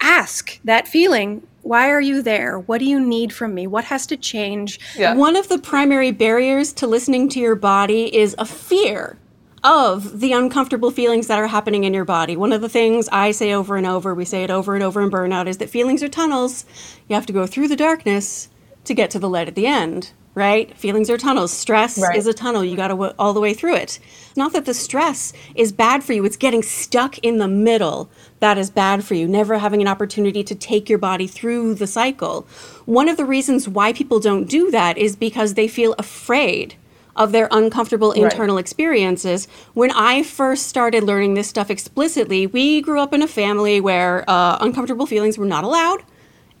ask 0.00 0.58
that 0.64 0.88
feeling 0.88 1.46
why 1.62 1.90
are 1.90 2.00
you 2.00 2.22
there? 2.22 2.58
What 2.58 2.78
do 2.78 2.86
you 2.86 2.98
need 2.98 3.32
from 3.32 3.54
me? 3.54 3.66
What 3.66 3.84
has 3.84 4.06
to 4.06 4.16
change? 4.16 4.80
Yeah. 4.96 5.14
One 5.14 5.36
of 5.36 5.48
the 5.48 5.58
primary 5.58 6.10
barriers 6.10 6.72
to 6.74 6.86
listening 6.86 7.28
to 7.30 7.38
your 7.38 7.54
body 7.54 8.14
is 8.16 8.34
a 8.38 8.46
fear 8.46 9.18
of 9.62 10.20
the 10.20 10.32
uncomfortable 10.32 10.90
feelings 10.90 11.26
that 11.26 11.38
are 11.38 11.46
happening 11.46 11.84
in 11.84 11.92
your 11.92 12.06
body. 12.06 12.34
One 12.34 12.52
of 12.52 12.62
the 12.62 12.68
things 12.68 13.08
I 13.12 13.30
say 13.32 13.52
over 13.52 13.76
and 13.76 13.86
over, 13.86 14.14
we 14.14 14.24
say 14.24 14.42
it 14.42 14.50
over 14.50 14.74
and 14.74 14.82
over 14.82 15.02
in 15.02 15.10
burnout, 15.10 15.46
is 15.46 15.58
that 15.58 15.68
feelings 15.68 16.02
are 16.02 16.08
tunnels. 16.08 16.64
You 17.08 17.14
have 17.14 17.26
to 17.26 17.32
go 17.32 17.46
through 17.46 17.68
the 17.68 17.76
darkness 17.76 18.48
to 18.84 18.94
get 18.94 19.10
to 19.10 19.18
the 19.18 19.28
light 19.28 19.48
at 19.48 19.54
the 19.54 19.66
end 19.66 20.12
right? 20.34 20.76
Feelings 20.78 21.10
are 21.10 21.18
tunnels. 21.18 21.52
Stress 21.52 21.98
right. 21.98 22.16
is 22.16 22.26
a 22.26 22.32
tunnel. 22.32 22.64
You 22.64 22.76
got 22.76 22.88
to 22.88 22.94
w- 22.94 23.12
all 23.18 23.32
the 23.32 23.40
way 23.40 23.52
through 23.52 23.76
it. 23.76 23.98
Not 24.36 24.52
that 24.52 24.64
the 24.64 24.74
stress 24.74 25.32
is 25.54 25.72
bad 25.72 26.04
for 26.04 26.12
you. 26.12 26.24
It's 26.24 26.36
getting 26.36 26.62
stuck 26.62 27.18
in 27.18 27.38
the 27.38 27.48
middle 27.48 28.08
that 28.38 28.56
is 28.56 28.70
bad 28.70 29.04
for 29.04 29.14
you. 29.14 29.26
Never 29.26 29.58
having 29.58 29.80
an 29.80 29.88
opportunity 29.88 30.42
to 30.44 30.54
take 30.54 30.88
your 30.88 30.98
body 30.98 31.26
through 31.26 31.74
the 31.74 31.86
cycle. 31.86 32.46
One 32.86 33.08
of 33.08 33.16
the 33.16 33.24
reasons 33.24 33.68
why 33.68 33.92
people 33.92 34.20
don't 34.20 34.48
do 34.48 34.70
that 34.70 34.96
is 34.96 35.16
because 35.16 35.54
they 35.54 35.68
feel 35.68 35.94
afraid 35.98 36.74
of 37.16 37.32
their 37.32 37.48
uncomfortable 37.50 38.12
internal 38.12 38.56
right. 38.56 38.60
experiences. 38.60 39.48
When 39.74 39.90
I 39.90 40.22
first 40.22 40.68
started 40.68 41.02
learning 41.02 41.34
this 41.34 41.48
stuff 41.48 41.70
explicitly, 41.70 42.46
we 42.46 42.80
grew 42.80 43.00
up 43.00 43.12
in 43.12 43.20
a 43.20 43.28
family 43.28 43.80
where 43.80 44.24
uh, 44.28 44.58
uncomfortable 44.60 45.06
feelings 45.06 45.36
were 45.36 45.44
not 45.44 45.64
allowed. 45.64 46.02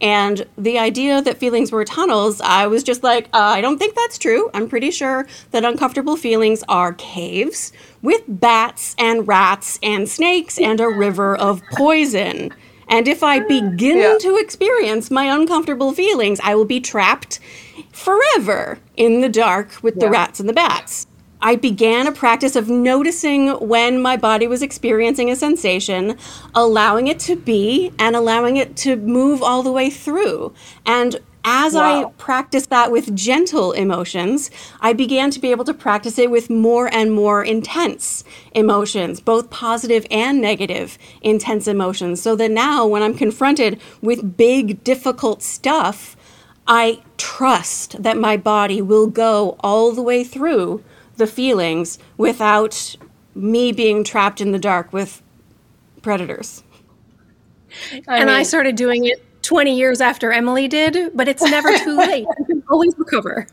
And 0.00 0.46
the 0.56 0.78
idea 0.78 1.20
that 1.20 1.38
feelings 1.38 1.70
were 1.70 1.84
tunnels, 1.84 2.40
I 2.40 2.66
was 2.66 2.82
just 2.82 3.02
like, 3.02 3.26
uh, 3.34 3.38
I 3.38 3.60
don't 3.60 3.78
think 3.78 3.94
that's 3.94 4.16
true. 4.16 4.50
I'm 4.54 4.68
pretty 4.68 4.90
sure 4.90 5.26
that 5.50 5.64
uncomfortable 5.64 6.16
feelings 6.16 6.64
are 6.68 6.94
caves 6.94 7.72
with 8.00 8.22
bats 8.26 8.94
and 8.98 9.28
rats 9.28 9.78
and 9.82 10.08
snakes 10.08 10.58
and 10.58 10.80
a 10.80 10.88
river 10.88 11.36
of 11.36 11.62
poison. 11.72 12.50
And 12.88 13.06
if 13.06 13.22
I 13.22 13.38
begin 13.40 13.98
yeah. 13.98 14.18
to 14.20 14.36
experience 14.36 15.10
my 15.10 15.32
uncomfortable 15.32 15.92
feelings, 15.92 16.40
I 16.42 16.56
will 16.56 16.64
be 16.64 16.80
trapped 16.80 17.38
forever 17.92 18.78
in 18.96 19.20
the 19.20 19.28
dark 19.28 19.82
with 19.82 19.94
yeah. 19.96 20.06
the 20.06 20.10
rats 20.10 20.40
and 20.40 20.48
the 20.48 20.52
bats. 20.52 21.06
I 21.42 21.56
began 21.56 22.06
a 22.06 22.12
practice 22.12 22.54
of 22.56 22.68
noticing 22.68 23.48
when 23.66 24.00
my 24.00 24.16
body 24.16 24.46
was 24.46 24.62
experiencing 24.62 25.30
a 25.30 25.36
sensation, 25.36 26.16
allowing 26.54 27.06
it 27.06 27.18
to 27.20 27.36
be, 27.36 27.92
and 27.98 28.14
allowing 28.14 28.56
it 28.56 28.76
to 28.78 28.96
move 28.96 29.42
all 29.42 29.62
the 29.62 29.72
way 29.72 29.90
through. 29.90 30.52
And 30.84 31.18
as 31.44 31.72
wow. 31.72 31.80
I 32.08 32.10
practiced 32.18 32.68
that 32.68 32.92
with 32.92 33.16
gentle 33.16 33.72
emotions, 33.72 34.50
I 34.80 34.92
began 34.92 35.30
to 35.30 35.40
be 35.40 35.50
able 35.50 35.64
to 35.64 35.74
practice 35.74 36.18
it 36.18 36.30
with 36.30 36.50
more 36.50 36.92
and 36.92 37.12
more 37.12 37.42
intense 37.42 38.24
emotions, 38.52 39.20
both 39.20 39.48
positive 39.48 40.06
and 40.10 40.40
negative 40.40 40.98
intense 41.22 41.66
emotions. 41.66 42.20
So 42.20 42.36
that 42.36 42.50
now, 42.50 42.86
when 42.86 43.02
I'm 43.02 43.14
confronted 43.14 43.80
with 44.02 44.36
big, 44.36 44.84
difficult 44.84 45.42
stuff, 45.42 46.16
I 46.66 47.00
trust 47.16 48.02
that 48.02 48.18
my 48.18 48.36
body 48.36 48.82
will 48.82 49.06
go 49.06 49.56
all 49.60 49.92
the 49.92 50.02
way 50.02 50.24
through 50.24 50.84
the 51.20 51.26
feelings 51.26 51.98
without 52.16 52.96
me 53.36 53.70
being 53.70 54.02
trapped 54.02 54.40
in 54.40 54.50
the 54.50 54.58
dark 54.58 54.92
with 54.92 55.22
predators. 56.02 56.64
I 58.08 58.18
and 58.18 58.26
mean, 58.26 58.36
I 58.36 58.42
started 58.42 58.74
doing 58.74 59.04
it 59.04 59.22
20 59.42 59.76
years 59.76 60.00
after 60.00 60.32
Emily 60.32 60.66
did, 60.66 61.12
but 61.14 61.28
it's 61.28 61.42
never 61.42 61.76
too 61.78 61.96
late. 61.96 62.26
You 62.38 62.44
can 62.46 62.62
always 62.70 62.94
recover. 62.98 63.46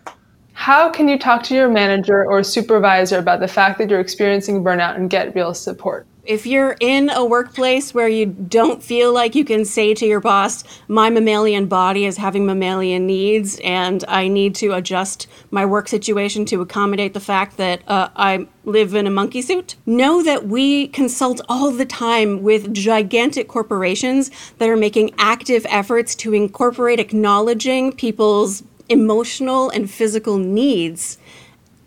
How 0.54 0.90
can 0.90 1.08
you 1.08 1.20
talk 1.20 1.44
to 1.44 1.56
your 1.56 1.70
manager 1.70 2.26
or 2.26 2.42
supervisor 2.42 3.20
about 3.20 3.42
the 3.42 3.48
fact 3.48 3.78
that 3.78 3.90
you're 3.90 4.00
experiencing 4.00 4.64
burnout 4.64 4.96
and 4.96 5.10
get 5.10 5.36
real 5.36 5.54
support? 5.54 6.08
If 6.28 6.46
you're 6.46 6.76
in 6.82 7.10
a 7.10 7.24
workplace 7.24 7.94
where 7.94 8.10
you 8.10 8.26
don't 8.26 8.84
feel 8.84 9.14
like 9.14 9.34
you 9.34 9.46
can 9.46 9.64
say 9.64 9.94
to 9.94 10.06
your 10.06 10.20
boss, 10.20 10.66
my 10.90 11.10
mammalian 11.10 11.68
body 11.68 12.06
is 12.06 12.18
having 12.18 12.46
mammalian 12.46 13.08
needs 13.08 13.62
and 13.64 14.04
I 14.10 14.28
need 14.28 14.54
to 14.56 14.74
adjust 14.74 15.28
my 15.52 15.66
work 15.66 15.88
situation 15.88 16.44
to 16.48 16.60
accommodate 16.60 17.14
the 17.14 17.22
fact 17.22 17.56
that 17.58 17.82
uh, 17.88 18.10
I 18.18 18.46
live 18.66 18.94
in 18.94 19.08
a 19.08 19.10
monkey 19.10 19.42
suit, 19.42 19.78
know 19.86 20.22
that 20.22 20.48
we 20.48 20.90
consult 20.90 21.40
all 21.48 21.72
the 21.72 21.86
time 21.86 22.44
with 22.44 22.74
gigantic 22.74 23.48
corporations 23.48 24.30
that 24.58 24.68
are 24.68 24.76
making 24.76 25.16
active 25.18 25.66
efforts 25.70 26.14
to 26.16 26.34
incorporate 26.34 27.00
acknowledging 27.00 27.94
people's 27.94 28.64
emotional 28.90 29.70
and 29.70 29.90
physical 29.90 30.38
needs 30.38 31.18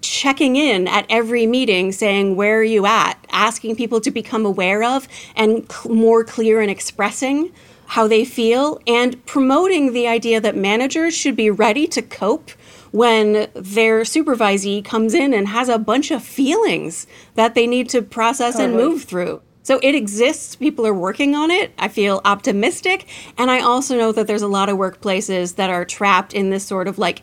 checking 0.01 0.57
in 0.57 0.89
at 0.89 1.07
every 1.09 1.47
meeting 1.47 1.93
saying 1.93 2.37
where 2.37 2.59
are 2.59 2.65
you 2.65 2.87
at 2.87 3.15
asking 3.31 3.77
people 3.77 4.01
to 4.01 4.11
become 4.11 4.47
aware 4.47 4.83
of 4.83 5.07
and 5.37 5.71
cl- 5.71 5.95
more 5.95 6.25
clear 6.25 6.61
in 6.61 6.71
expressing 6.71 7.53
how 7.87 8.07
they 8.07 8.25
feel 8.25 8.81
and 8.87 9.25
promoting 9.27 9.93
the 9.93 10.07
idea 10.07 10.41
that 10.41 10.57
managers 10.57 11.15
should 11.15 11.35
be 11.35 11.51
ready 11.51 11.87
to 11.89 12.01
cope 12.01 12.51
when 12.93 13.49
their 13.55 14.03
supervisee 14.03 14.85
comes 14.85 15.15
in 15.15 15.35
and 15.35 15.49
has 15.49 15.69
a 15.69 15.79
bunch 15.79 16.11
of 16.11 16.23
feelings 16.23 17.07
that 17.35 17.55
they 17.55 17.67
need 17.67 17.89
to 17.89 18.01
process 18.03 18.55
totally. 18.55 18.69
and 18.69 18.77
move 18.77 19.05
through 19.05 19.43
so 19.71 19.79
it 19.85 19.95
exists. 19.95 20.57
People 20.57 20.85
are 20.85 20.93
working 20.93 21.37
on 21.37 21.49
it. 21.53 21.73
I 21.79 21.87
feel 21.87 22.21
optimistic. 22.25 23.07
And 23.39 23.53
I 23.53 23.61
also 23.61 23.97
know 23.97 24.11
that 24.11 24.27
there's 24.27 24.43
a 24.43 24.49
lot 24.49 24.69
of 24.69 24.77
workplaces 24.77 25.55
that 25.55 25.71
are 25.71 25.85
trapped 25.85 26.35
in 26.35 26.51
this 26.51 26.67
sort 26.67 26.89
of 26.89 26.99
like 26.99 27.23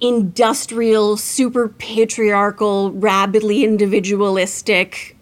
industrial, 0.00 1.16
super 1.16 1.70
patriarchal, 1.70 2.92
rabidly 2.92 3.64
individualistic 3.64 5.16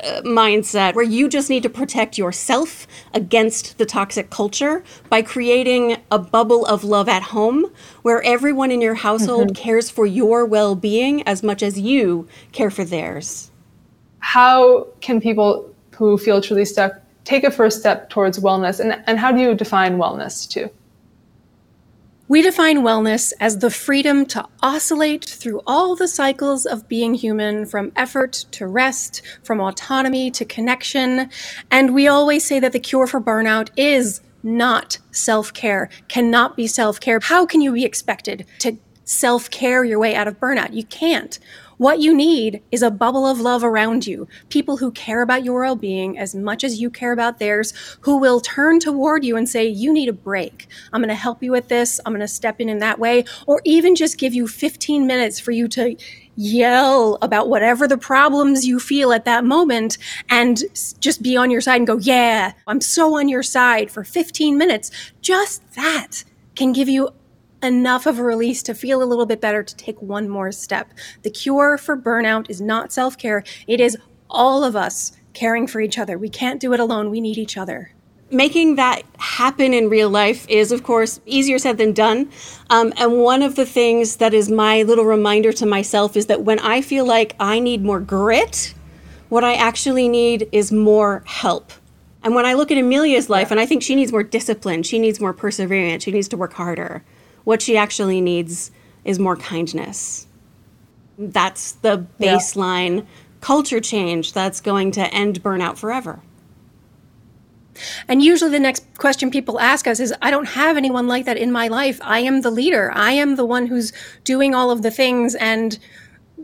uh, 0.00 0.22
mindset 0.22 0.94
where 0.94 1.04
you 1.04 1.28
just 1.28 1.50
need 1.50 1.64
to 1.64 1.68
protect 1.68 2.16
yourself 2.16 2.86
against 3.12 3.76
the 3.76 3.84
toxic 3.84 4.30
culture 4.30 4.82
by 5.10 5.20
creating 5.20 5.98
a 6.10 6.18
bubble 6.18 6.64
of 6.64 6.82
love 6.82 7.10
at 7.10 7.24
home 7.24 7.66
where 8.00 8.22
everyone 8.22 8.70
in 8.70 8.80
your 8.80 8.94
household 8.94 9.48
mm-hmm. 9.48 9.62
cares 9.62 9.90
for 9.90 10.06
your 10.06 10.46
well 10.46 10.74
being 10.74 11.22
as 11.24 11.42
much 11.42 11.62
as 11.62 11.78
you 11.78 12.26
care 12.52 12.70
for 12.70 12.86
theirs. 12.86 13.50
How 14.20 14.86
can 15.02 15.20
people 15.20 15.71
who 16.08 16.18
feel 16.18 16.40
truly 16.40 16.64
stuck 16.64 16.94
take 17.24 17.44
a 17.44 17.50
first 17.50 17.78
step 17.78 18.10
towards 18.10 18.38
wellness? 18.40 18.80
And, 18.80 19.02
and 19.06 19.18
how 19.18 19.32
do 19.32 19.40
you 19.40 19.54
define 19.54 19.98
wellness 19.98 20.48
too? 20.48 20.68
We 22.28 22.40
define 22.40 22.78
wellness 22.78 23.32
as 23.40 23.58
the 23.58 23.70
freedom 23.70 24.24
to 24.26 24.48
oscillate 24.62 25.24
through 25.24 25.60
all 25.66 25.94
the 25.94 26.08
cycles 26.08 26.64
of 26.64 26.88
being 26.88 27.14
human, 27.14 27.66
from 27.66 27.92
effort 27.94 28.46
to 28.52 28.66
rest, 28.66 29.20
from 29.42 29.60
autonomy 29.60 30.30
to 30.30 30.44
connection. 30.44 31.28
And 31.70 31.94
we 31.94 32.08
always 32.08 32.44
say 32.44 32.58
that 32.58 32.72
the 32.72 32.80
cure 32.80 33.06
for 33.06 33.20
burnout 33.20 33.68
is 33.76 34.22
not 34.42 34.98
self 35.10 35.52
care, 35.52 35.90
cannot 36.08 36.56
be 36.56 36.66
self 36.66 37.00
care. 37.00 37.20
How 37.22 37.44
can 37.44 37.60
you 37.60 37.72
be 37.72 37.84
expected 37.84 38.46
to 38.60 38.78
self 39.04 39.50
care 39.50 39.84
your 39.84 39.98
way 39.98 40.14
out 40.14 40.26
of 40.26 40.40
burnout? 40.40 40.72
You 40.72 40.84
can't. 40.84 41.38
What 41.78 42.00
you 42.00 42.14
need 42.14 42.62
is 42.70 42.82
a 42.82 42.90
bubble 42.90 43.26
of 43.26 43.40
love 43.40 43.64
around 43.64 44.06
you, 44.06 44.28
people 44.48 44.76
who 44.76 44.92
care 44.92 45.22
about 45.22 45.44
your 45.44 45.62
well 45.62 45.76
being 45.76 46.18
as 46.18 46.34
much 46.34 46.64
as 46.64 46.80
you 46.80 46.90
care 46.90 47.12
about 47.12 47.38
theirs, 47.38 47.72
who 48.02 48.18
will 48.18 48.40
turn 48.40 48.78
toward 48.78 49.24
you 49.24 49.36
and 49.36 49.48
say, 49.48 49.66
You 49.66 49.92
need 49.92 50.08
a 50.08 50.12
break. 50.12 50.68
I'm 50.92 51.00
going 51.00 51.08
to 51.08 51.14
help 51.14 51.42
you 51.42 51.50
with 51.50 51.68
this. 51.68 52.00
I'm 52.04 52.12
going 52.12 52.20
to 52.20 52.28
step 52.28 52.60
in 52.60 52.68
in 52.68 52.78
that 52.80 52.98
way, 52.98 53.24
or 53.46 53.62
even 53.64 53.94
just 53.94 54.18
give 54.18 54.34
you 54.34 54.46
15 54.46 55.06
minutes 55.06 55.40
for 55.40 55.52
you 55.52 55.66
to 55.68 55.96
yell 56.36 57.18
about 57.22 57.48
whatever 57.48 57.86
the 57.86 57.98
problems 57.98 58.66
you 58.66 58.78
feel 58.78 59.12
at 59.12 59.24
that 59.24 59.44
moment 59.44 59.98
and 60.28 60.62
just 61.00 61.22
be 61.22 61.36
on 61.36 61.50
your 61.50 61.60
side 61.60 61.76
and 61.76 61.86
go, 61.86 61.98
Yeah, 61.98 62.52
I'm 62.66 62.80
so 62.80 63.16
on 63.18 63.28
your 63.28 63.42
side 63.42 63.90
for 63.90 64.04
15 64.04 64.58
minutes. 64.58 64.90
Just 65.20 65.62
that 65.74 66.24
can 66.54 66.72
give 66.72 66.88
you 66.88 67.10
enough 67.62 68.06
of 68.06 68.18
a 68.18 68.22
release 68.22 68.62
to 68.64 68.74
feel 68.74 69.02
a 69.02 69.04
little 69.04 69.26
bit 69.26 69.40
better 69.40 69.62
to 69.62 69.76
take 69.76 70.00
one 70.02 70.28
more 70.28 70.52
step. 70.52 70.90
The 71.22 71.30
cure 71.30 71.78
for 71.78 71.96
burnout 71.96 72.50
is 72.50 72.60
not 72.60 72.92
self 72.92 73.16
care, 73.16 73.44
it 73.66 73.80
is 73.80 73.96
all 74.28 74.64
of 74.64 74.74
us 74.74 75.12
caring 75.34 75.66
for 75.66 75.80
each 75.80 75.98
other. 75.98 76.18
We 76.18 76.28
can't 76.28 76.60
do 76.60 76.72
it 76.72 76.80
alone, 76.80 77.10
we 77.10 77.20
need 77.20 77.38
each 77.38 77.56
other. 77.56 77.92
Making 78.30 78.76
that 78.76 79.02
happen 79.18 79.74
in 79.74 79.90
real 79.90 80.08
life 80.08 80.48
is, 80.48 80.72
of 80.72 80.82
course, 80.82 81.20
easier 81.26 81.58
said 81.58 81.76
than 81.76 81.92
done. 81.92 82.30
Um, 82.70 82.92
and 82.96 83.18
one 83.18 83.42
of 83.42 83.56
the 83.56 83.66
things 83.66 84.16
that 84.16 84.32
is 84.32 84.50
my 84.50 84.82
little 84.84 85.04
reminder 85.04 85.52
to 85.52 85.66
myself 85.66 86.16
is 86.16 86.26
that 86.26 86.42
when 86.42 86.58
I 86.60 86.80
feel 86.80 87.04
like 87.04 87.36
I 87.38 87.58
need 87.58 87.84
more 87.84 88.00
grit, 88.00 88.72
what 89.28 89.44
I 89.44 89.54
actually 89.54 90.08
need 90.08 90.48
is 90.50 90.72
more 90.72 91.22
help. 91.26 91.72
And 92.22 92.34
when 92.34 92.46
I 92.46 92.54
look 92.54 92.70
at 92.70 92.78
Amelia's 92.78 93.28
life, 93.28 93.50
and 93.50 93.58
I 93.58 93.66
think 93.66 93.82
she 93.82 93.94
needs 93.94 94.12
more 94.12 94.22
discipline, 94.22 94.82
she 94.82 94.98
needs 94.98 95.20
more 95.20 95.32
perseverance, 95.32 96.04
she 96.04 96.12
needs 96.12 96.28
to 96.28 96.36
work 96.36 96.54
harder. 96.54 97.04
What 97.44 97.62
she 97.62 97.76
actually 97.76 98.20
needs 98.20 98.70
is 99.04 99.18
more 99.18 99.36
kindness. 99.36 100.26
That's 101.18 101.72
the 101.72 102.06
baseline 102.20 102.98
yeah. 102.98 103.04
culture 103.40 103.80
change 103.80 104.32
that's 104.32 104.60
going 104.60 104.92
to 104.92 105.12
end 105.12 105.42
burnout 105.42 105.76
forever. 105.76 106.22
And 108.08 108.22
usually 108.22 108.50
the 108.50 108.60
next 108.60 108.86
question 108.98 109.30
people 109.30 109.58
ask 109.58 109.86
us 109.86 109.98
is 109.98 110.14
I 110.22 110.30
don't 110.30 110.48
have 110.48 110.76
anyone 110.76 111.08
like 111.08 111.24
that 111.24 111.36
in 111.36 111.50
my 111.50 111.68
life. 111.68 111.98
I 112.02 112.20
am 112.20 112.42
the 112.42 112.50
leader. 112.50 112.92
I 112.94 113.12
am 113.12 113.36
the 113.36 113.46
one 113.46 113.66
who's 113.66 113.92
doing 114.24 114.54
all 114.54 114.70
of 114.70 114.82
the 114.82 114.90
things 114.90 115.34
and 115.34 115.78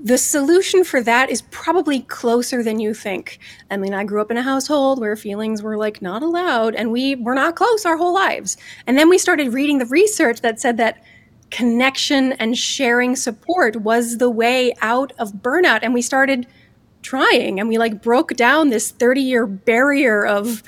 the 0.03 0.19
solution 0.19 0.85
for 0.85 1.03
that 1.03 1.31
is 1.31 1.43
probably 1.43 2.01
closer 2.01 2.63
than 2.63 2.79
you 2.79 2.95
think. 2.95 3.39
I 3.71 3.77
mean, 3.77 3.95
I 3.95 4.05
grew 4.05 4.21
up 4.21 4.31
in 4.31 4.37
a 4.37 4.43
household 4.43 5.01
where 5.01 5.17
feelings 5.17 5.63
were 5.63 5.77
like 5.77 6.01
not 6.01 6.23
allowed 6.23 6.75
and 6.75 6.93
we 6.93 7.17
were 7.17 7.35
not 7.35 7.57
close 7.57 7.85
our 7.85 7.97
whole 7.97 8.15
lives. 8.15 8.57
And 8.87 8.97
then 8.97 9.09
we 9.09 9.19
started 9.19 9.53
reading 9.53 9.79
the 9.79 9.87
research 9.87 10.41
that 10.43 10.61
said 10.61 10.77
that 10.77 11.03
connection 11.51 12.33
and 12.35 12.57
sharing 12.57 13.17
support 13.17 13.77
was 13.77 14.19
the 14.19 14.31
way 14.31 14.73
out 14.83 15.13
of 15.19 15.33
burnout. 15.33 15.81
And 15.83 15.95
we 15.95 16.03
started 16.03 16.47
trying 17.03 17.59
and 17.59 17.69
we 17.69 17.79
like 17.79 18.03
broke 18.03 18.35
down 18.35 18.71
this 18.71 18.91
30 18.91 19.21
year 19.21 19.47
barrier 19.47 20.27
of 20.27 20.63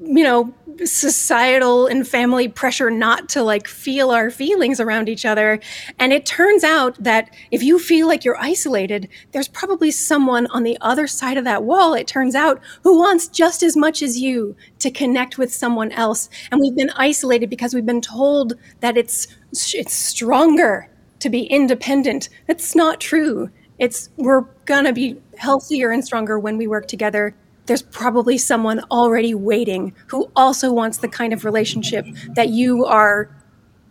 you 0.00 0.24
know 0.24 0.52
societal 0.84 1.86
and 1.86 2.08
family 2.08 2.48
pressure 2.48 2.90
not 2.90 3.28
to 3.28 3.42
like 3.42 3.68
feel 3.68 4.10
our 4.10 4.30
feelings 4.30 4.80
around 4.80 5.08
each 5.08 5.26
other. 5.26 5.60
And 5.98 6.12
it 6.12 6.24
turns 6.24 6.64
out 6.64 6.96
that 7.02 7.34
if 7.50 7.62
you 7.62 7.78
feel 7.78 8.06
like 8.06 8.24
you're 8.24 8.40
isolated 8.40 9.08
there's 9.32 9.46
probably 9.48 9.90
someone 9.90 10.46
on 10.48 10.62
the 10.62 10.78
other 10.80 11.06
side 11.06 11.36
of 11.36 11.44
that 11.44 11.64
wall 11.64 11.92
it 11.94 12.06
turns 12.06 12.34
out 12.34 12.60
who 12.82 12.98
wants 12.98 13.28
just 13.28 13.62
as 13.62 13.76
much 13.76 14.02
as 14.02 14.18
you 14.18 14.56
to 14.78 14.90
connect 14.90 15.36
with 15.38 15.52
someone 15.52 15.92
else. 15.92 16.30
And 16.50 16.60
we've 16.60 16.76
been 16.76 16.90
isolated 16.96 17.50
because 17.50 17.74
we've 17.74 17.86
been 17.86 18.00
told 18.00 18.54
that 18.80 18.96
it's 18.96 19.28
it's 19.74 19.94
stronger 19.94 20.88
to 21.20 21.30
be 21.30 21.44
independent. 21.44 22.28
That's 22.46 22.74
not 22.74 23.00
true. 23.00 23.50
It's 23.78 24.08
we're 24.16 24.42
gonna 24.64 24.92
be 24.92 25.20
healthier 25.36 25.90
and 25.90 26.04
stronger 26.04 26.38
when 26.38 26.56
we 26.56 26.66
work 26.66 26.88
together 26.88 27.34
there's 27.66 27.82
probably 27.82 28.38
someone 28.38 28.80
already 28.90 29.34
waiting 29.34 29.94
who 30.08 30.30
also 30.36 30.72
wants 30.72 30.98
the 30.98 31.08
kind 31.08 31.32
of 31.32 31.44
relationship 31.44 32.06
that 32.34 32.50
you 32.50 32.84
are 32.84 33.34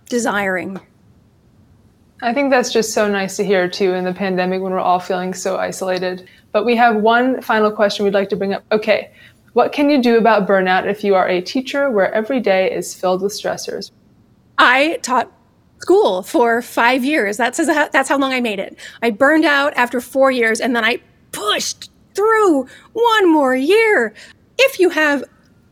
desiring. 0.10 0.80
I 2.22 2.34
think 2.34 2.52
that's 2.52 2.72
just 2.72 2.94
so 2.94 3.10
nice 3.10 3.36
to 3.38 3.44
hear 3.44 3.68
too 3.68 3.94
in 3.94 4.06
the 4.06 4.14
pandemic 4.14 4.62
when 4.62 4.72
we're 4.72 4.80
all 4.80 5.00
feeling 5.00 5.34
so 5.34 5.58
isolated. 5.58 6.30
But 6.52 6.66
we 6.66 6.76
have 6.76 6.96
one 6.98 7.42
final 7.42 7.72
question 7.72 8.06
we'd 8.06 8.14
like 8.14 8.30
to 8.30 8.36
bring 8.36 8.54
up. 8.54 8.64
Okay, 8.72 9.12
what 9.54 9.72
can 9.72 9.90
you 9.90 10.02
do 10.02 10.18
about 10.18 10.48
burnout 10.48 10.86
if 10.86 11.04
you 11.04 11.16
are 11.16 11.28
a 11.28 11.42
teacher 11.42 11.90
where 11.90 12.12
every 12.14 12.40
day 12.40 12.72
is 12.72 12.94
filled 12.94 13.22
with 13.22 13.34
stressors? 13.34 13.92
I 14.58 15.00
taught 15.02 15.32
school 15.80 16.24
for 16.24 16.62
five 16.62 17.04
years. 17.04 17.36
That's, 17.38 17.58
that's 17.58 18.08
how 18.08 18.18
long 18.18 18.32
I 18.32 18.40
made 18.40 18.60
it. 18.60 18.78
I 19.02 19.10
burned 19.10 19.46
out 19.46 19.74
after 19.74 20.00
four 20.00 20.32
years 20.32 20.62
and 20.62 20.76
then 20.76 20.86
I 20.86 21.00
pushed 21.34 21.90
through 22.16 22.68
one 22.94 23.32
more 23.32 23.56
year. 23.56 24.14
If 24.58 24.80
you 24.80 24.90
have 24.90 25.24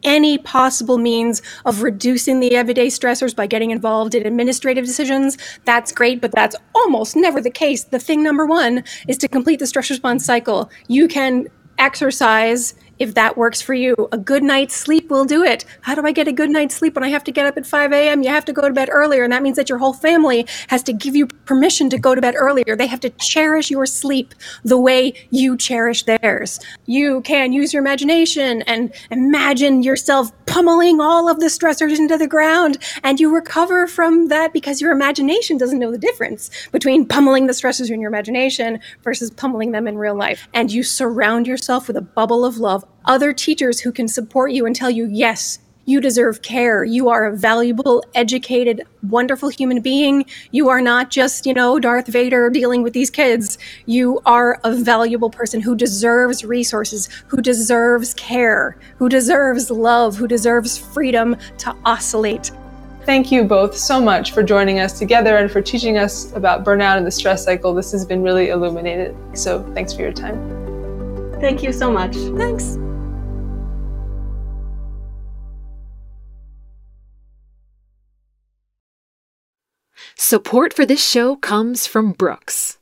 any 0.04 0.38
possible 0.38 0.98
means 0.98 1.42
of 1.66 1.84
reducing 1.84 2.40
the 2.40 2.56
everyday 2.56 2.88
stressors 2.88 3.36
by 3.36 3.48
getting 3.48 3.72
involved 3.72 4.16
in 4.16 4.26
administrative 4.26 4.86
decisions, 4.86 5.38
that's 5.66 5.92
great, 5.92 6.22
but 6.22 6.32
that's 6.32 6.56
almost 6.74 7.16
never 7.16 7.40
the 7.40 7.52
case. 7.52 7.84
The 7.84 8.00
thing 8.00 8.24
number 8.24 8.46
one 8.46 8.84
is 9.08 9.18
to 9.20 9.28
complete 9.28 9.60
the 9.60 9.68
stress 9.68 9.90
response 9.90 10.26
cycle. 10.26 10.70
You 10.88 11.08
can 11.08 11.48
exercise 11.78 12.74
if 13.02 13.16
that 13.16 13.36
works 13.36 13.62
for 13.62 13.74
you. 13.74 13.96
A 14.12 14.18
good 14.18 14.44
night's 14.44 14.76
sleep 14.76 15.10
will 15.10 15.26
do 15.26 15.44
it. 15.44 15.66
How 15.82 15.96
do 15.96 16.06
I 16.06 16.12
get 16.12 16.28
a 16.28 16.32
good 16.32 16.52
night's 16.52 16.76
sleep 16.76 16.94
when 16.94 17.04
I 17.04 17.10
have 17.10 17.24
to 17.24 17.32
get 17.32 17.48
up 17.48 17.58
at 17.58 17.66
5 17.66 17.92
a.m.? 17.92 18.22
You 18.22 18.30
have 18.30 18.46
to 18.46 18.54
go 18.54 18.68
to 18.68 18.74
bed 18.74 18.90
earlier, 18.92 19.24
and 19.24 19.34
that 19.34 19.42
means 19.42 19.58
that 19.58 19.70
your 19.70 19.80
whole 19.80 19.94
family 19.94 20.46
has 20.68 20.84
to 20.84 20.94
give 20.94 21.16
you 21.16 21.26
permission 21.26 21.90
to 21.90 21.98
go 21.98 22.14
to 22.14 22.22
bed 22.22 22.36
earlier. 22.38 22.76
They 22.76 22.86
have 22.86 23.00
to 23.00 23.10
cherish 23.10 23.72
your 23.72 23.88
sleep 23.88 24.36
the 24.64 24.78
way 24.78 25.14
you 25.32 25.58
cherish 25.58 26.04
theirs. 26.04 26.60
You 26.86 27.22
can 27.22 27.54
use 27.54 27.74
your 27.74 27.82
imagination 27.82 28.62
and 28.64 28.94
imagine 29.10 29.82
yourself 29.82 30.32
pummeling 30.46 31.02
all 31.02 31.28
of 31.28 31.40
the 31.40 31.48
stressors 31.48 31.98
into 31.98 32.18
the 32.18 32.28
ground, 32.28 32.78
and 33.04 33.20
you 33.20 33.34
recover 33.34 33.88
from 33.88 34.28
that 34.28 34.54
because 34.54 34.80
your 34.80 34.92
imagination 34.92 35.58
doesn't 35.58 35.80
know 35.80 35.92
the 35.92 35.98
difference 35.98 36.52
between 36.72 37.08
pummeling 37.08 37.48
the 37.48 37.54
stressors 37.54 37.90
in 37.90 38.00
your 38.00 38.10
imagination 38.10 38.80
versus 39.02 39.32
pummeling 39.32 39.72
them 39.72 39.88
in 39.88 39.98
real 39.98 40.16
life. 40.16 40.48
And 40.54 40.72
you 40.72 40.84
surround 40.84 41.48
yourself 41.48 41.88
with 41.88 41.98
a 41.98 42.02
bubble 42.02 42.46
of 42.46 42.58
love 42.58 42.86
other 43.06 43.34
teachers 43.34 43.80
who 43.80 43.92
can 43.92 44.08
support 44.08 44.52
you 44.52 44.66
and 44.66 44.76
tell 44.76 44.90
you, 44.90 45.08
yes, 45.08 45.60
you 45.86 46.00
deserve 46.00 46.42
care. 46.42 46.84
You 46.84 47.10
are 47.10 47.26
a 47.26 47.36
valuable, 47.36 48.04
educated, 48.14 48.84
wonderful 49.10 49.50
human 49.50 49.82
being. 49.82 50.26
You 50.52 50.70
are 50.70 50.82
not 50.82 51.10
just, 51.10 51.46
you 51.46 51.54
know, 51.54 51.80
Darth 51.80 52.08
Vader 52.08 52.50
dealing 52.50 52.84
with 52.84 52.94
these 52.94 53.10
kids. 53.10 53.58
You 53.88 54.22
are 54.26 54.60
a 54.64 54.76
valuable 54.76 55.30
person 55.30 55.60
who 55.60 55.76
deserves 55.76 56.46
resources, 56.46 57.10
who 57.28 57.42
deserves 57.42 58.14
care, 58.14 58.78
who 58.98 59.10
deserves 59.10 59.72
love, 59.72 60.16
who 60.16 60.28
deserves 60.28 60.78
freedom 60.78 61.36
to 61.60 61.76
oscillate. 61.84 62.52
Thank 63.04 63.32
you 63.32 63.44
both 63.44 63.76
so 63.76 64.00
much 64.00 64.32
for 64.32 64.44
joining 64.44 64.80
us 64.80 65.00
together 65.00 65.38
and 65.38 65.52
for 65.52 65.62
teaching 65.62 65.98
us 65.98 66.32
about 66.34 66.64
burnout 66.64 66.98
and 66.98 67.08
the 67.08 67.12
stress 67.12 67.44
cycle. 67.44 67.74
This 67.74 67.92
has 67.92 68.06
been 68.06 68.22
really 68.22 68.50
illuminated. 68.50 69.16
So 69.34 69.64
thanks 69.74 69.92
for 69.92 70.02
your 70.04 70.14
time. 70.14 70.71
Thank 71.42 71.64
you 71.64 71.74
so 71.74 71.92
much. 71.92 72.16
Thanks. 72.38 72.78
Support 80.16 80.74
for 80.74 80.86
this 80.86 81.04
show 81.04 81.36
comes 81.36 81.88
from 81.88 82.12
Brooks. 82.12 82.78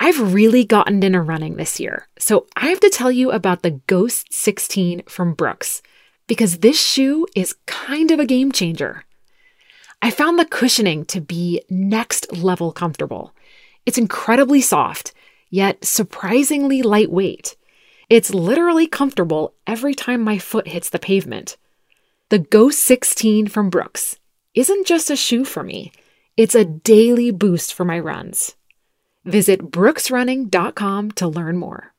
I've 0.00 0.34
really 0.34 0.64
gotten 0.64 1.02
into 1.02 1.20
running 1.20 1.56
this 1.56 1.78
year, 1.78 2.08
so 2.18 2.46
I 2.56 2.70
have 2.70 2.80
to 2.80 2.90
tell 2.90 3.12
you 3.12 3.30
about 3.30 3.62
the 3.62 3.80
Ghost 3.86 4.32
16 4.32 5.04
from 5.06 5.34
Brooks 5.34 5.80
because 6.26 6.58
this 6.58 6.80
shoe 6.80 7.26
is 7.36 7.54
kind 7.66 8.10
of 8.10 8.18
a 8.18 8.26
game 8.26 8.50
changer. 8.50 9.04
I 10.02 10.10
found 10.10 10.38
the 10.38 10.44
cushioning 10.44 11.04
to 11.06 11.20
be 11.20 11.62
next 11.70 12.32
level 12.32 12.72
comfortable. 12.72 13.32
It's 13.86 13.98
incredibly 13.98 14.60
soft, 14.60 15.12
yet 15.50 15.84
surprisingly 15.84 16.82
lightweight. 16.82 17.56
It's 18.10 18.34
literally 18.34 18.88
comfortable 18.88 19.54
every 19.68 19.94
time 19.94 20.20
my 20.20 20.38
foot 20.38 20.66
hits 20.66 20.90
the 20.90 20.98
pavement. 20.98 21.56
The 22.30 22.40
Ghost 22.40 22.80
16 22.80 23.46
from 23.46 23.70
Brooks 23.70 24.18
isn't 24.52 24.88
just 24.88 25.10
a 25.10 25.16
shoe 25.16 25.44
for 25.44 25.62
me, 25.62 25.92
it's 26.36 26.56
a 26.56 26.64
daily 26.64 27.30
boost 27.30 27.72
for 27.72 27.84
my 27.84 28.00
runs. 28.00 28.56
Visit 29.24 29.70
brooksrunning.com 29.70 31.12
to 31.12 31.28
learn 31.28 31.56
more. 31.56 31.89